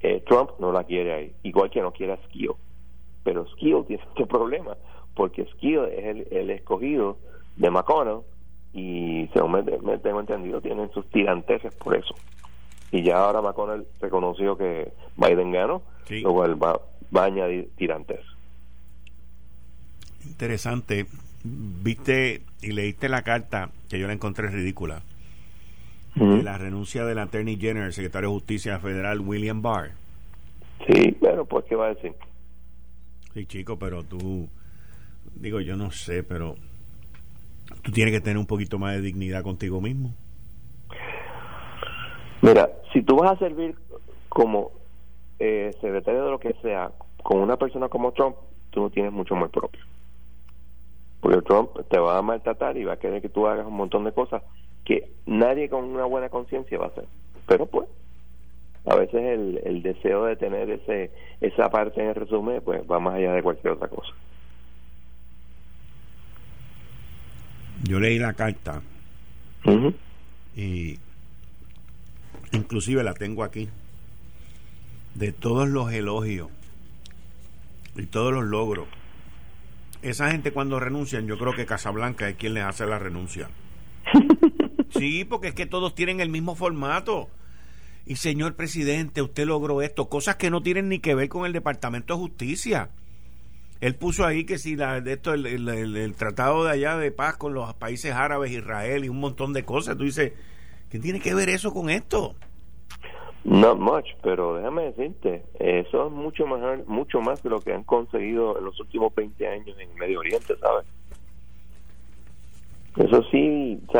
[0.00, 2.56] eh, Trump no la quiere ahí, igual que no quiere a Skio,
[3.22, 4.76] pero Skio tiene este problema,
[5.14, 7.16] porque Skio es el, el escogido
[7.56, 8.20] de McConnell
[8.72, 12.14] y según me, tengo entendido tienen sus tiranteses por eso
[12.92, 16.80] y ya ahora McConnell reconoció que Biden ganó lo cual va,
[17.16, 18.20] va a añadir tirantes
[20.24, 21.06] interesante
[21.44, 25.02] viste y leíste la carta que yo la encontré ridícula
[26.14, 29.92] de la renuncia del Attorney General, secretario de Justicia Federal William Barr.
[30.86, 32.12] Sí, bueno, pues qué va a decir.
[33.32, 34.48] Sí, chico, pero tú,
[35.36, 36.56] digo, yo no sé, pero
[37.82, 40.14] tú tienes que tener un poquito más de dignidad contigo mismo.
[42.50, 43.76] Mira, si tú vas a servir
[44.28, 44.72] como
[45.38, 46.90] eh, secretario de lo que sea
[47.22, 48.34] con una persona como Trump,
[48.70, 49.80] tú no tienes mucho amor propio.
[51.20, 54.02] Porque Trump te va a maltratar y va a querer que tú hagas un montón
[54.04, 54.42] de cosas
[54.84, 57.04] que nadie con una buena conciencia va a hacer.
[57.46, 57.88] Pero pues,
[58.84, 62.98] a veces el, el deseo de tener ese esa parte en el resumen, pues va
[62.98, 64.12] más allá de cualquier otra cosa.
[67.84, 68.82] yo leí la carta
[70.56, 70.98] y
[72.52, 73.68] inclusive la tengo aquí
[75.14, 76.48] de todos los elogios
[77.96, 78.88] y todos los logros.
[80.02, 83.50] Esa gente cuando renuncian yo creo que Casablanca es quien les hace la renuncia.
[84.98, 87.28] Sí porque es que todos tienen el mismo formato.
[88.06, 90.08] Y señor presidente usted logró esto.
[90.08, 92.90] Cosas que no tienen ni que ver con el departamento de justicia.
[93.80, 97.36] Él puso ahí que si la, de esto, el, el, tratado de allá de paz
[97.36, 99.96] con los países árabes, Israel y un montón de cosas.
[99.96, 100.32] Tú dices,
[100.90, 102.34] ¿qué tiene que ver eso con esto?
[103.44, 107.84] Not much, pero déjame decirte, eso es mucho más, mucho más de lo que han
[107.84, 110.86] conseguido en los últimos 20 años en Medio Oriente, ¿sabes?
[112.96, 113.92] Eso sí, o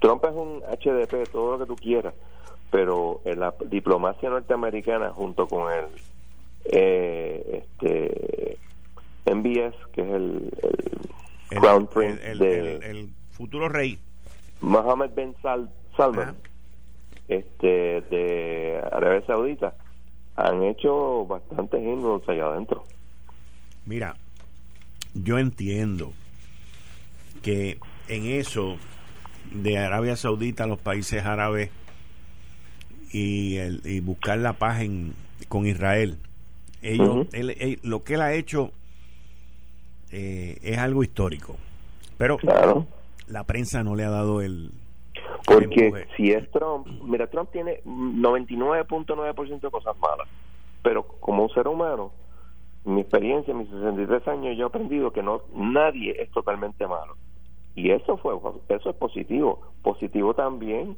[0.00, 2.14] Trump es un HDP, todo lo que tú quieras,
[2.70, 5.84] pero en la diplomacia norteamericana junto con el
[6.64, 8.58] eh, este
[9.26, 10.50] MBS, que es el,
[11.50, 13.98] el, Crown Prince el, futuro rey.
[14.60, 15.70] Mohammed bin Salman,
[17.28, 19.74] este de Arabia Saudita,
[20.36, 22.84] han hecho bastantes himnos allá adentro.
[23.86, 24.16] Mira,
[25.14, 26.12] yo entiendo
[27.42, 27.78] que
[28.08, 28.76] en eso
[29.52, 31.70] de Arabia Saudita, los países árabes
[33.12, 35.14] y, el, y buscar la paz en,
[35.48, 36.18] con Israel,
[36.82, 37.26] ellos,
[37.82, 38.72] lo que él ha hecho
[40.10, 41.56] eh, es algo histórico.
[42.18, 42.38] Pero
[43.26, 44.72] la prensa no le ha dado el...
[45.46, 50.28] Porque si es Trump, mira, Trump tiene 99.9% de cosas malas.
[50.82, 52.12] pero como un ser humano,
[52.84, 57.16] mi experiencia, mis 63 años, yo he aprendido que no nadie es totalmente malo.
[57.74, 58.34] Y eso fue
[58.68, 59.60] eso es positivo.
[59.82, 60.96] Positivo también,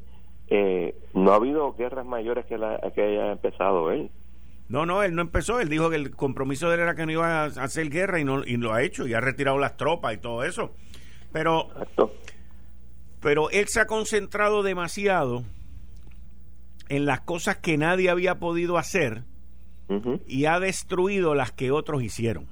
[0.49, 4.11] eh, no ha habido guerras mayores que, la, que haya empezado él.
[4.69, 5.61] No, no, él no empezó.
[5.61, 8.25] Él dijo que el compromiso de él era que no iba a hacer guerra y,
[8.25, 10.73] no, y lo ha hecho y ha retirado las tropas y todo eso.
[11.33, 11.69] Pero,
[13.25, 15.45] pero él se ha concentrado demasiado
[16.91, 19.23] en las cosas que nadie había podido hacer
[20.27, 22.47] y ha destruido las que otros hicieron.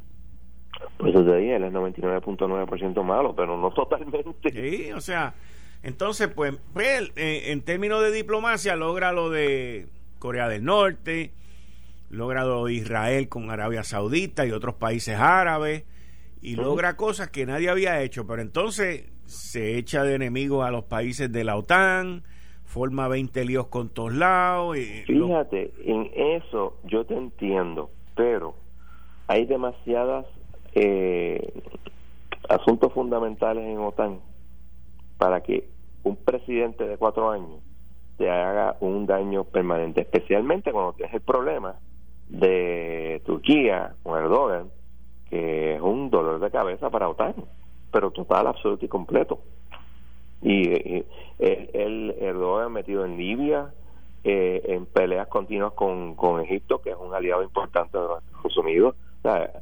[0.96, 4.50] Pues eso ahí él es 99.9% malo, pero no totalmente.
[4.50, 5.34] Sí, o sea,
[5.82, 11.32] entonces, pues, pues eh, en términos de diplomacia logra lo de Corea del Norte,
[12.08, 15.84] logra lo de Israel con Arabia Saudita y otros países árabes,
[16.40, 20.84] y logra cosas que nadie había hecho, pero entonces se echa de enemigo a los
[20.84, 22.22] países de la OTAN,
[22.64, 24.76] forma 20 líos con todos lados.
[25.06, 28.54] Fíjate, en eso yo te entiendo, pero
[29.26, 30.26] hay demasiadas
[30.74, 31.52] eh,
[32.48, 34.20] asuntos fundamentales en OTAN
[35.18, 35.68] para que
[36.02, 37.62] un presidente de cuatro años
[38.18, 41.76] te haga un daño permanente, especialmente cuando tienes el problema
[42.28, 44.70] de Turquía con Erdogan,
[45.30, 47.34] que es un dolor de cabeza para OTAN,
[47.92, 49.40] pero total, absoluto y completo.
[50.42, 51.04] Y,
[51.38, 53.72] el Erdogan metido en Libia,
[54.24, 58.56] eh, en peleas continuas con, con Egipto, que es un aliado importante de los Estados
[58.56, 58.96] Unidos.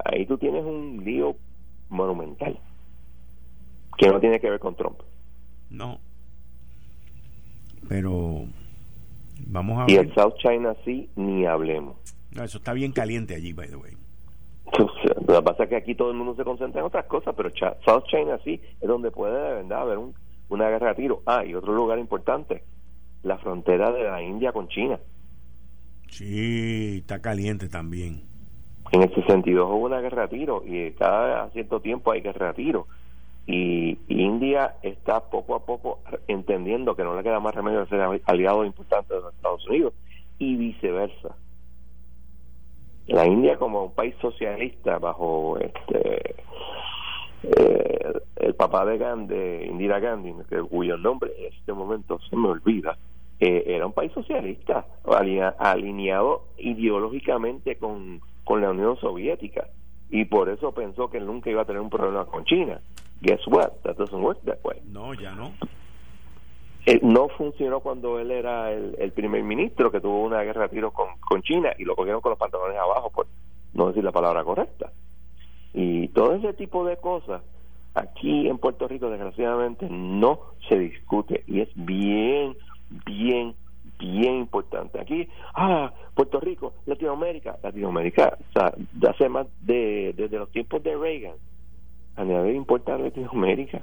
[0.04, 1.36] ahí tú tienes un lío
[1.88, 2.58] monumental
[3.98, 5.00] que no tiene que ver con Trump.
[5.68, 5.98] No.
[7.88, 8.44] Pero
[9.46, 11.96] vamos a y el South China Sea ni hablemos.
[12.32, 13.99] eso está bien caliente allí, by the way.
[15.26, 17.50] Lo que pasa es que aquí todo el mundo se concentra en otras cosas, pero
[17.50, 20.14] South China Sea es donde puede de verdad haber un,
[20.48, 21.22] una guerra de tiro.
[21.26, 22.62] Ah, y otro lugar importante,
[23.22, 24.98] la frontera de la India con China.
[26.08, 28.22] Sí, está caliente también.
[28.92, 32.54] En el 62 hubo una guerra de tiro y cada cierto tiempo hay guerra de
[32.54, 32.86] tiro.
[33.46, 38.00] Y India está poco a poco entendiendo que no le queda más remedio de ser
[38.26, 39.94] aliado importante de los Estados Unidos
[40.38, 41.36] y viceversa.
[43.06, 46.36] La India como un país socialista bajo este
[47.42, 50.34] eh, el papá de Gandhi, Indira Gandhi,
[50.68, 52.96] cuyo nombre en este momento se me olvida,
[53.38, 54.84] eh, era un país socialista,
[55.58, 59.68] alineado ideológicamente con, con la Unión Soviética,
[60.10, 62.80] y por eso pensó que nunca iba a tener un problema con China.
[63.22, 63.70] Guess what?
[63.84, 64.80] That doesn't work that way.
[64.86, 65.52] No, ya no.
[66.90, 70.92] Eh, no funcionó cuando él era el, primer ministro, que tuvo una guerra de tiros
[70.92, 73.28] con, con China y lo cogieron con los pantalones abajo, por
[73.74, 74.90] no decir la palabra correcta.
[75.72, 77.42] Y todo ese tipo de cosas
[77.94, 82.56] aquí en Puerto Rico desgraciadamente no se discute y es bien,
[83.06, 83.54] bien,
[83.96, 85.00] bien importante.
[85.00, 88.74] Aquí, ah, Puerto Rico, Latinoamérica, Latinoamérica, o sea,
[89.08, 91.36] hace más de, desde los tiempos de Reagan,
[92.16, 93.80] a nadie importa Latinoamérica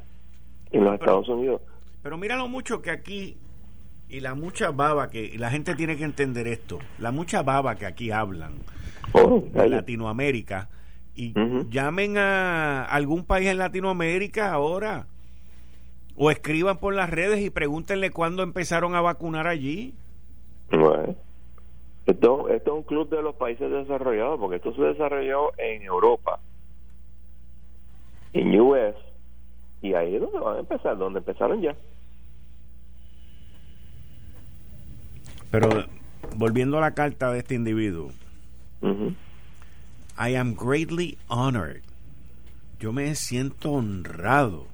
[0.72, 1.62] en los Estados Unidos.
[2.01, 3.38] Pero mira lo mucho que aquí
[4.10, 7.86] y la mucha baba que la gente tiene que entender esto, la mucha baba que
[7.86, 8.53] aquí hablan
[9.13, 10.69] oh, de Latinoamérica
[11.15, 11.33] y
[11.69, 15.07] llamen a algún país en Latinoamérica ahora
[16.15, 19.93] o escriban por las redes y pregúntenle cuándo empezaron a vacunar allí.
[20.69, 21.15] Bueno,
[22.05, 26.39] esto, esto es un club de los países desarrollados porque esto se desarrolló en Europa,
[28.33, 28.95] en US
[29.97, 31.75] ahí donde van a empezar, donde empezaron ya.
[35.51, 35.86] Pero
[36.36, 38.12] volviendo a la carta de este individuo,
[38.81, 41.81] I am greatly honored.
[42.79, 44.67] Yo me siento honrado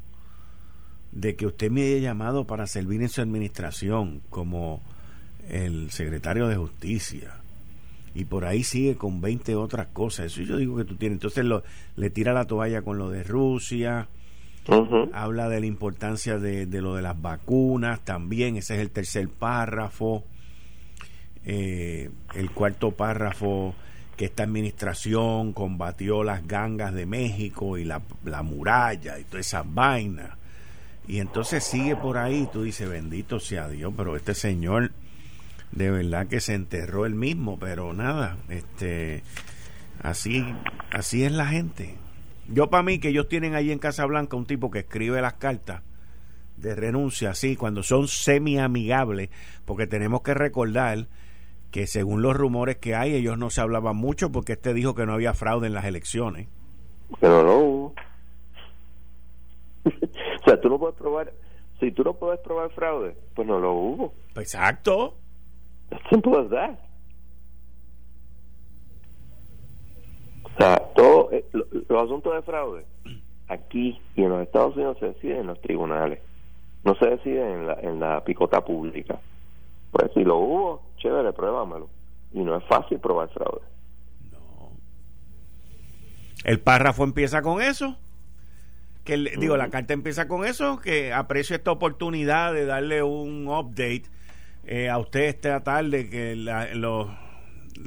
[1.11, 4.81] de que usted me haya llamado para servir en su administración como
[5.47, 7.35] el secretario de justicia.
[8.15, 10.27] Y por ahí sigue con 20 otras cosas.
[10.27, 11.17] Eso yo digo que tú tienes.
[11.17, 11.63] Entonces lo,
[11.95, 14.07] le tira la toalla con lo de Rusia.
[15.13, 18.57] Habla de la importancia de, lo de las vacunas también.
[18.57, 20.23] Ese es el tercer párrafo.
[21.45, 23.75] Eh, el cuarto párrafo
[24.15, 28.01] que esta administración combatió las gangas de México y la,
[28.43, 30.31] muralla y todas esas vainas.
[31.07, 34.91] Y entonces sigue por ahí, tú dices, bendito sea Dios, pero este señor
[35.71, 39.23] de verdad que se enterró él mismo, pero nada, este
[40.01, 40.45] así
[40.91, 41.95] así es la gente.
[42.47, 45.33] Yo para mí que ellos tienen ahí en Casa Blanca un tipo que escribe las
[45.33, 45.81] cartas
[46.57, 49.29] de renuncia así cuando son semi amigables,
[49.65, 51.07] porque tenemos que recordar
[51.71, 55.05] que según los rumores que hay, ellos no se hablaban mucho porque este dijo que
[55.05, 56.47] no había fraude en las elecciones.
[57.19, 57.95] Pero no hubo.
[59.85, 61.33] o sea, tú no puedes probar,
[61.79, 64.13] si tú no puedes probar fraude, pues no lo hubo.
[64.35, 65.15] Exacto.
[66.09, 66.79] Simple as that.
[71.93, 72.85] Los asuntos de fraude,
[73.47, 76.21] aquí y en los Estados Unidos se deciden en los tribunales,
[76.83, 79.19] no se deciden en la, en la picota pública.
[79.91, 81.87] Pues si lo hubo, chévere, pruébamelo.
[82.33, 83.61] Y no es fácil probar fraude.
[84.31, 84.71] No.
[86.43, 87.95] El párrafo empieza con eso.
[89.03, 94.05] Que digo, la carta empieza con eso, que aprecio esta oportunidad de darle un update
[94.65, 97.07] eh, a usted esta tarde, que la, los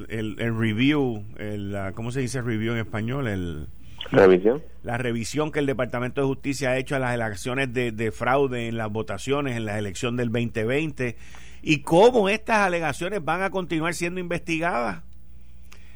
[0.08, 3.26] el, review, el, ¿cómo se dice review en español?
[3.26, 3.66] El,
[4.10, 4.62] ¿Revisión?
[4.82, 8.76] La revisión que el Departamento de Justicia ha hecho a las elecciones de, fraude en
[8.76, 11.16] las votaciones en la elección del 2020
[11.62, 15.02] y cómo estas alegaciones van a continuar siendo investigadas.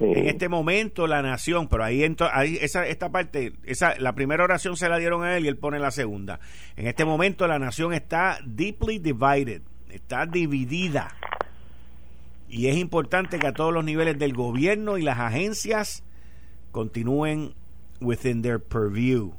[0.00, 2.02] En este momento la nación, pero ahí,
[2.32, 5.58] ahí esa, esta parte, esa, la primera oración se la dieron a él y él
[5.58, 6.40] pone la segunda.
[6.76, 11.14] En este momento la nación está deeply divided, está dividida
[12.50, 16.02] y es importante que a todos los niveles del gobierno y las agencias
[16.72, 17.54] continúen
[18.00, 19.32] within their purview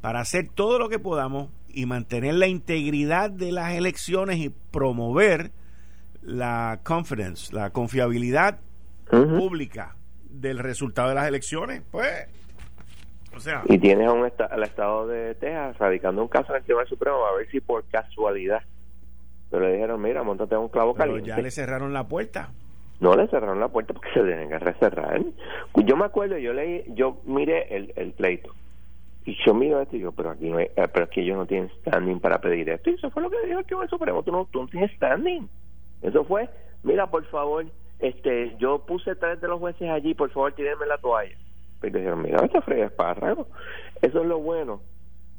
[0.00, 5.52] para hacer todo lo que podamos y mantener la integridad de las elecciones y promover
[6.20, 8.60] la confidence, la confiabilidad
[9.08, 12.26] pública del resultado de las elecciones, pues.
[13.34, 16.64] O sea, y tienes a un al estado de Texas radicando un caso en el
[16.64, 18.62] Tribunal Supremo a ver si por casualidad.
[19.50, 22.50] Pero le dijeron, mira, montate un clavo Pero ya le cerraron la puerta.
[23.00, 25.20] No le cerraron la puerta porque se tienen que recerrar.
[25.84, 28.54] Yo me acuerdo, yo leí, yo miré el, el pleito.
[29.24, 31.46] Y yo miro esto y digo, pero aquí no hay, eh, pero aquí ellos no
[31.46, 32.90] tienen standing para pedir esto.
[32.90, 34.22] Y eso fue lo que dijo el Tribunal Supremo.
[34.22, 35.48] Tú no, tú no tienes standing.
[36.02, 36.48] Eso fue,
[36.82, 37.66] mira, por favor,
[38.00, 41.36] este yo puse tres de los jueces allí, por favor, tírenme la toalla.
[41.80, 43.32] Pero dijeron, mira, esta frega es para
[44.02, 44.80] Eso es lo bueno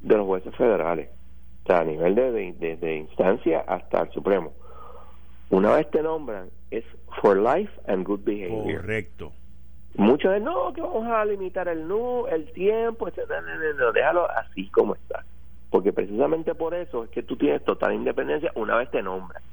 [0.01, 1.09] de los jueces federales
[1.63, 4.51] o sea, a nivel de, de, instancia hasta el Supremo.
[5.53, 6.83] Una vez te nombran, es
[7.21, 8.81] for life and good behavior.
[8.81, 9.31] Correcto.
[9.93, 13.19] Muchos dicen, no, que vamos a limitar el nu, el tiempo, etc.
[13.77, 15.23] No, déjalo así como está.
[15.69, 19.43] Porque precisamente por eso es que tú tienes total independencia una vez te nombran.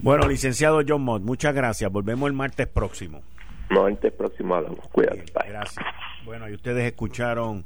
[0.00, 1.92] Bueno, licenciado John Mott, muchas gracias.
[1.92, 3.22] Volvemos el martes próximo.
[3.70, 4.80] Martes próximo hablamos.
[4.88, 5.26] Cuídate.
[5.32, 5.84] Gracias.
[6.24, 7.64] Bueno, y ustedes escucharon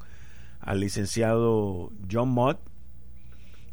[0.68, 2.60] al licenciado John Mott,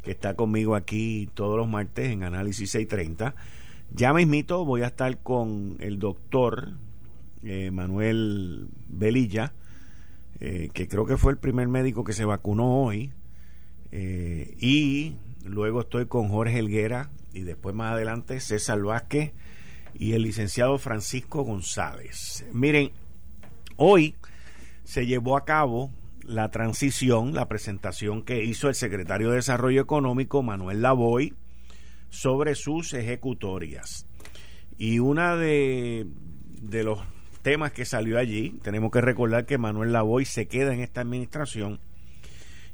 [0.02, 3.34] que está conmigo aquí todos los martes en Análisis 630.
[3.92, 6.70] Ya mismito voy a estar con el doctor
[7.42, 9.52] eh, Manuel Velilla,
[10.40, 13.12] eh, que creo que fue el primer médico que se vacunó hoy.
[13.92, 19.34] Eh, y luego estoy con Jorge Helguera y después más adelante César Vázquez
[19.92, 22.46] y el licenciado Francisco González.
[22.54, 22.90] Miren,
[23.76, 24.14] hoy
[24.84, 25.90] se llevó a cabo
[26.26, 31.34] la transición, la presentación que hizo el secretario de Desarrollo Económico, Manuel Lavoy,
[32.10, 34.06] sobre sus ejecutorias.
[34.78, 36.06] Y una de,
[36.60, 37.00] de los
[37.42, 41.80] temas que salió allí, tenemos que recordar que Manuel Lavoy se queda en esta administración,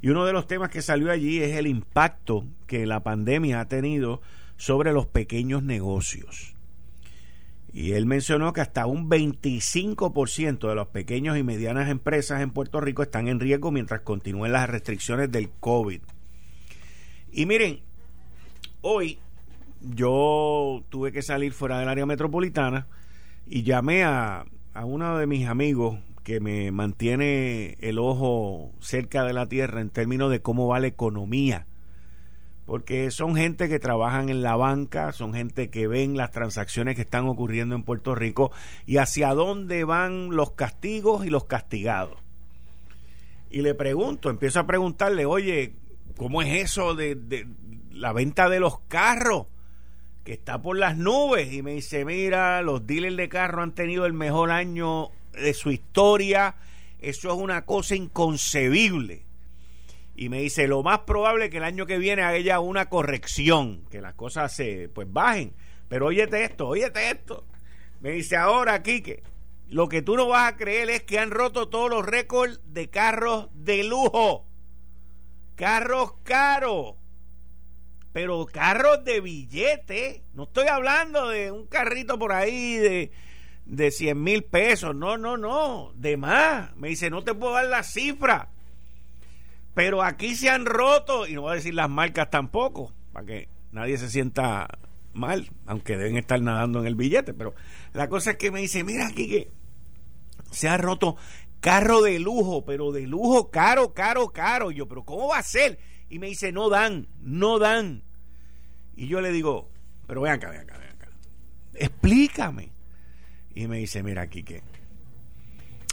[0.01, 3.69] y uno de los temas que salió allí es el impacto que la pandemia ha
[3.69, 4.21] tenido
[4.57, 6.57] sobre los pequeños negocios.
[7.73, 12.81] Y él mencionó que hasta un 25% de las pequeñas y medianas empresas en Puerto
[12.81, 16.03] Rico están en riesgo mientras continúen las restricciones del COVID.
[17.33, 17.81] Y miren,
[18.83, 19.19] hoy
[19.81, 22.87] yo tuve que salir fuera del área metropolitana
[23.47, 24.45] y llamé a,
[24.75, 29.89] a uno de mis amigos que me mantiene el ojo cerca de la tierra en
[29.89, 31.67] términos de cómo va la economía
[32.73, 37.03] porque son gente que trabajan en la banca, son gente que ven las transacciones que
[37.03, 38.51] están ocurriendo en Puerto Rico
[38.87, 42.17] y hacia dónde van los castigos y los castigados.
[43.51, 45.75] Y le pregunto, empiezo a preguntarle, oye,
[46.17, 47.47] ¿cómo es eso de,
[47.91, 49.49] la venta de los carros?
[50.25, 51.53] Que está por las nubes.
[51.53, 55.71] Y me dice, mira, los dealers de carros han tenido el mejor año de su
[55.73, 56.55] historia.
[57.01, 59.27] Eso es una cosa inconcebible
[60.15, 64.01] y me dice, lo más probable que el año que viene haya una corrección, que
[64.01, 65.55] las cosas se pues bajen.
[65.89, 67.47] Pero óyete esto, óyete esto.
[68.01, 69.23] Me dice, ahora, Quique,
[69.69, 72.91] lo que tú no vas a creer es que han roto todos los récords de
[72.91, 74.47] carros de lujo.
[75.55, 76.97] Carros caros.
[78.13, 80.25] Pero carros de billete.
[80.35, 83.13] No estoy hablando de un carrito por ahí de,
[83.65, 84.95] de 100 mil pesos.
[84.95, 85.93] No, no, no.
[85.95, 86.77] De más.
[86.77, 88.51] Me dice, no te puedo dar la cifra
[89.75, 93.49] pero aquí se han roto, y no voy a decir las marcas tampoco, para que
[93.73, 94.69] nadie se sienta
[95.15, 97.35] mal, aunque deben estar nadando en el billete.
[97.35, 97.55] Pero
[97.93, 99.51] la cosa es que me dice, mira aquí que
[100.51, 101.17] se ha roto
[101.61, 104.71] carro de lujo, pero de lujo caro, caro, caro.
[104.71, 105.79] Y yo, pero ¿cómo va a ser?
[106.11, 108.03] Y me dice, no dan, no dan.
[108.95, 109.71] Y yo le digo,
[110.07, 111.09] pero ven acá, ven acá, ven acá.
[111.75, 112.73] Explícame.
[113.55, 114.63] y me dice, mira, Quique,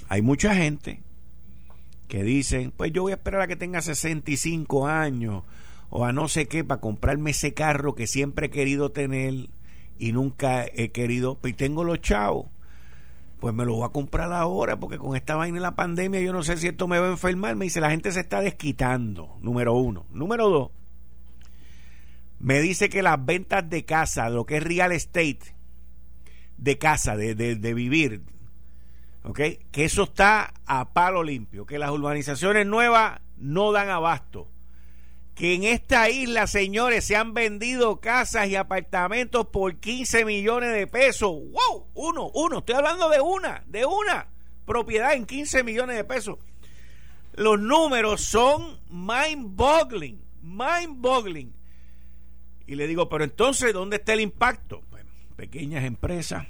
[0.09, 1.01] hay mucha gente
[2.09, 5.43] que dicen, pues yo voy a esperar a que tenga 65 años
[5.89, 9.49] o a no sé qué para comprarme ese carro que siempre he querido tener
[9.97, 12.47] y nunca he querido, y tengo los chavos,
[13.39, 16.33] pues me lo voy a comprar ahora porque con esta vaina de la pandemia yo
[16.33, 17.55] no sé si esto me va a enfermar.
[17.55, 20.05] Me dice, la gente se está desquitando, número uno.
[20.11, 20.71] Número dos,
[22.39, 25.55] me dice que las ventas de casa, lo que es real estate,
[26.57, 28.23] de casa, de, de, vivir,
[29.23, 29.39] ¿ok?
[29.71, 34.49] Que eso está a palo limpio, que las urbanizaciones nuevas no dan abasto.
[35.35, 40.85] Que en esta isla, señores, se han vendido casas y apartamentos por 15 millones de
[40.85, 41.31] pesos.
[41.31, 41.87] ¡Wow!
[41.93, 44.27] Uno, uno, estoy hablando de una, de una
[44.65, 46.39] propiedad en 15 millones de pesos.
[47.35, 51.53] Los números son mind-boggling, mind-boggling.
[52.67, 54.83] Y le digo, pero entonces, ¿dónde está el impacto?
[55.39, 56.45] pequeñas empresas,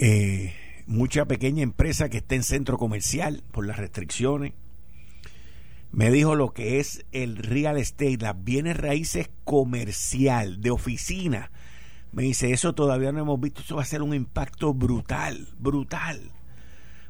[0.00, 0.54] eh,
[0.86, 4.52] mucha pequeña empresa que está en centro comercial por las restricciones.
[5.92, 11.50] Me dijo lo que es el real estate, las bienes raíces comercial, de oficina.
[12.12, 16.32] Me dice, eso todavía no hemos visto, eso va a ser un impacto brutal, brutal.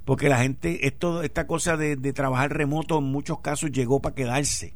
[0.05, 4.15] Porque la gente, esto, esta cosa de, de trabajar remoto en muchos casos llegó para
[4.15, 4.75] quedarse.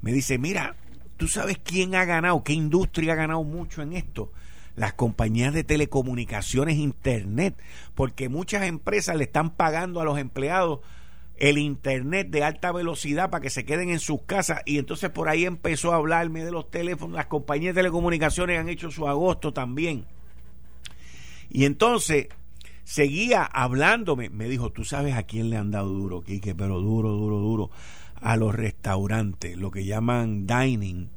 [0.00, 0.76] Me dice, mira,
[1.18, 2.44] ¿Tú sabes quién ha ganado?
[2.44, 4.32] ¿Qué industria ha ganado mucho en esto?
[4.78, 7.60] Las compañías de telecomunicaciones, Internet,
[7.94, 10.80] porque muchas empresas le están pagando a los empleados
[11.36, 15.28] el Internet de alta velocidad para que se queden en sus casas y entonces por
[15.28, 19.52] ahí empezó a hablarme de los teléfonos, las compañías de telecomunicaciones han hecho su agosto
[19.52, 20.04] también.
[21.50, 22.28] Y entonces
[22.84, 27.10] seguía hablándome, me dijo, tú sabes a quién le han dado duro, Quique, pero duro,
[27.10, 27.70] duro, duro
[28.20, 31.08] a los restaurantes, lo que llaman dining,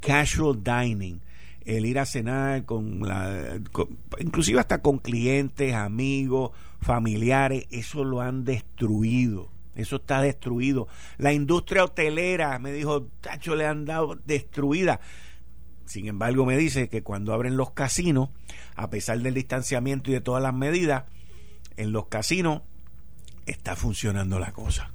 [0.00, 1.20] casual dining,
[1.64, 3.58] el ir a cenar con la,
[4.18, 6.50] inclusive hasta con clientes, amigos,
[6.80, 9.50] familiares, eso lo han destruido.
[9.74, 10.86] Eso está destruido.
[11.16, 15.00] La industria hotelera, me dijo, Tacho, le han dado destruida.
[15.86, 18.28] Sin embargo, me dice que cuando abren los casinos,
[18.76, 21.04] a pesar del distanciamiento y de todas las medidas,
[21.76, 22.62] en los casinos
[23.46, 24.92] está funcionando la cosa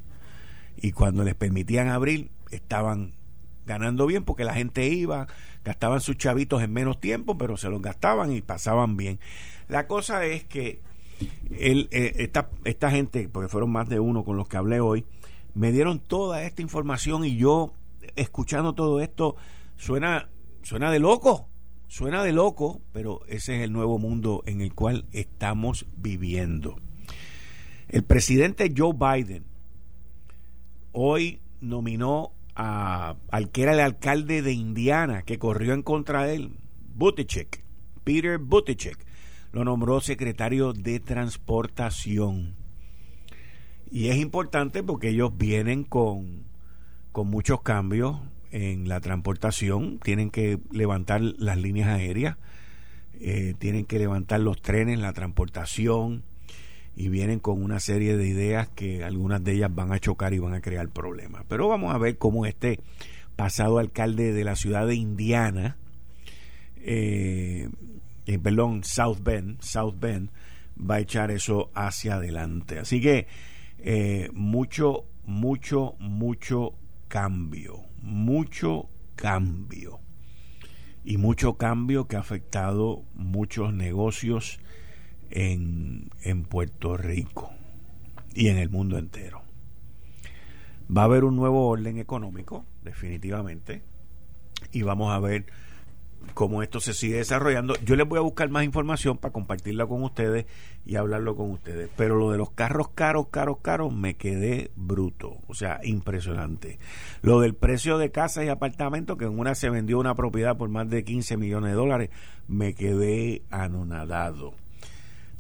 [0.78, 3.14] y cuando les permitían abrir estaban
[3.68, 5.28] ganando bien porque la gente iba,
[5.64, 9.20] gastaban sus chavitos en menos tiempo, pero se los gastaban y pasaban bien.
[9.68, 10.82] La cosa es que
[11.52, 15.06] él, eh, esta, esta gente, porque fueron más de uno con los que hablé hoy,
[15.54, 17.74] me dieron toda esta información y yo,
[18.16, 19.36] escuchando todo esto,
[19.76, 20.30] suena,
[20.64, 21.50] suena de loco,
[21.88, 26.80] suena de loco, pero ese es el nuevo mundo en el cual estamos viviendo.
[27.90, 29.46] El presidente Joe Biden
[30.92, 36.36] hoy nominó a, al que era el alcalde de Indiana, que corrió en contra de
[36.36, 36.52] él,
[36.96, 37.64] Buttigieg,
[38.04, 38.98] Peter Buttigieg,
[39.52, 42.56] lo nombró secretario de transportación.
[43.92, 46.46] Y es importante porque ellos vienen con,
[47.12, 48.18] con muchos cambios
[48.52, 52.38] en la transportación, tienen que levantar las líneas aéreas,
[53.20, 56.24] eh, tienen que levantar los trenes, la transportación,
[56.98, 60.40] y vienen con una serie de ideas que algunas de ellas van a chocar y
[60.40, 61.44] van a crear problemas.
[61.48, 62.80] Pero vamos a ver cómo este
[63.36, 65.78] pasado alcalde de la ciudad de Indiana,
[66.78, 67.70] eh,
[68.26, 70.32] eh, perdón, South Bend, South Bend,
[70.78, 72.80] va a echar eso hacia adelante.
[72.80, 73.28] Así que
[73.78, 76.74] eh, mucho, mucho, mucho
[77.10, 80.00] cambio, mucho cambio.
[81.06, 84.60] Y mucho cambio que ha afectado muchos negocios
[85.30, 87.52] en, en Puerto Rico
[88.34, 89.42] y en el mundo entero.
[90.96, 93.82] Va a haber un nuevo orden económico, definitivamente,
[94.72, 95.46] y vamos a ver
[96.34, 97.76] cómo esto se sigue desarrollando.
[97.84, 100.46] Yo les voy a buscar más información para compartirla con ustedes
[100.86, 101.90] y hablarlo con ustedes.
[101.96, 105.38] Pero lo de los carros caros, caros, caros, me quedé bruto.
[105.48, 106.80] O sea, impresionante.
[107.22, 110.70] Lo del precio de casas y apartamentos, que en una se vendió una propiedad por
[110.70, 112.10] más de 15 millones de dólares,
[112.48, 114.54] me quedé anonadado.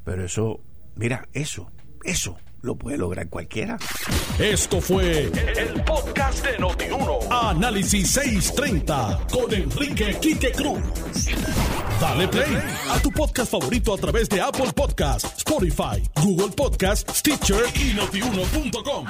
[0.07, 0.61] Pero eso,
[0.95, 1.69] mira, eso,
[2.05, 3.77] eso lo puede lograr cualquiera.
[4.39, 7.19] Esto fue el, podcast de Notiuno.
[7.29, 10.79] Análisis 630 con Enrique Quique Cruz.
[11.99, 12.57] Dale play
[12.89, 19.05] a tu podcast favorito a través de Apple Podcasts, Spotify, Google Podcasts, Stitcher y notiuno.com.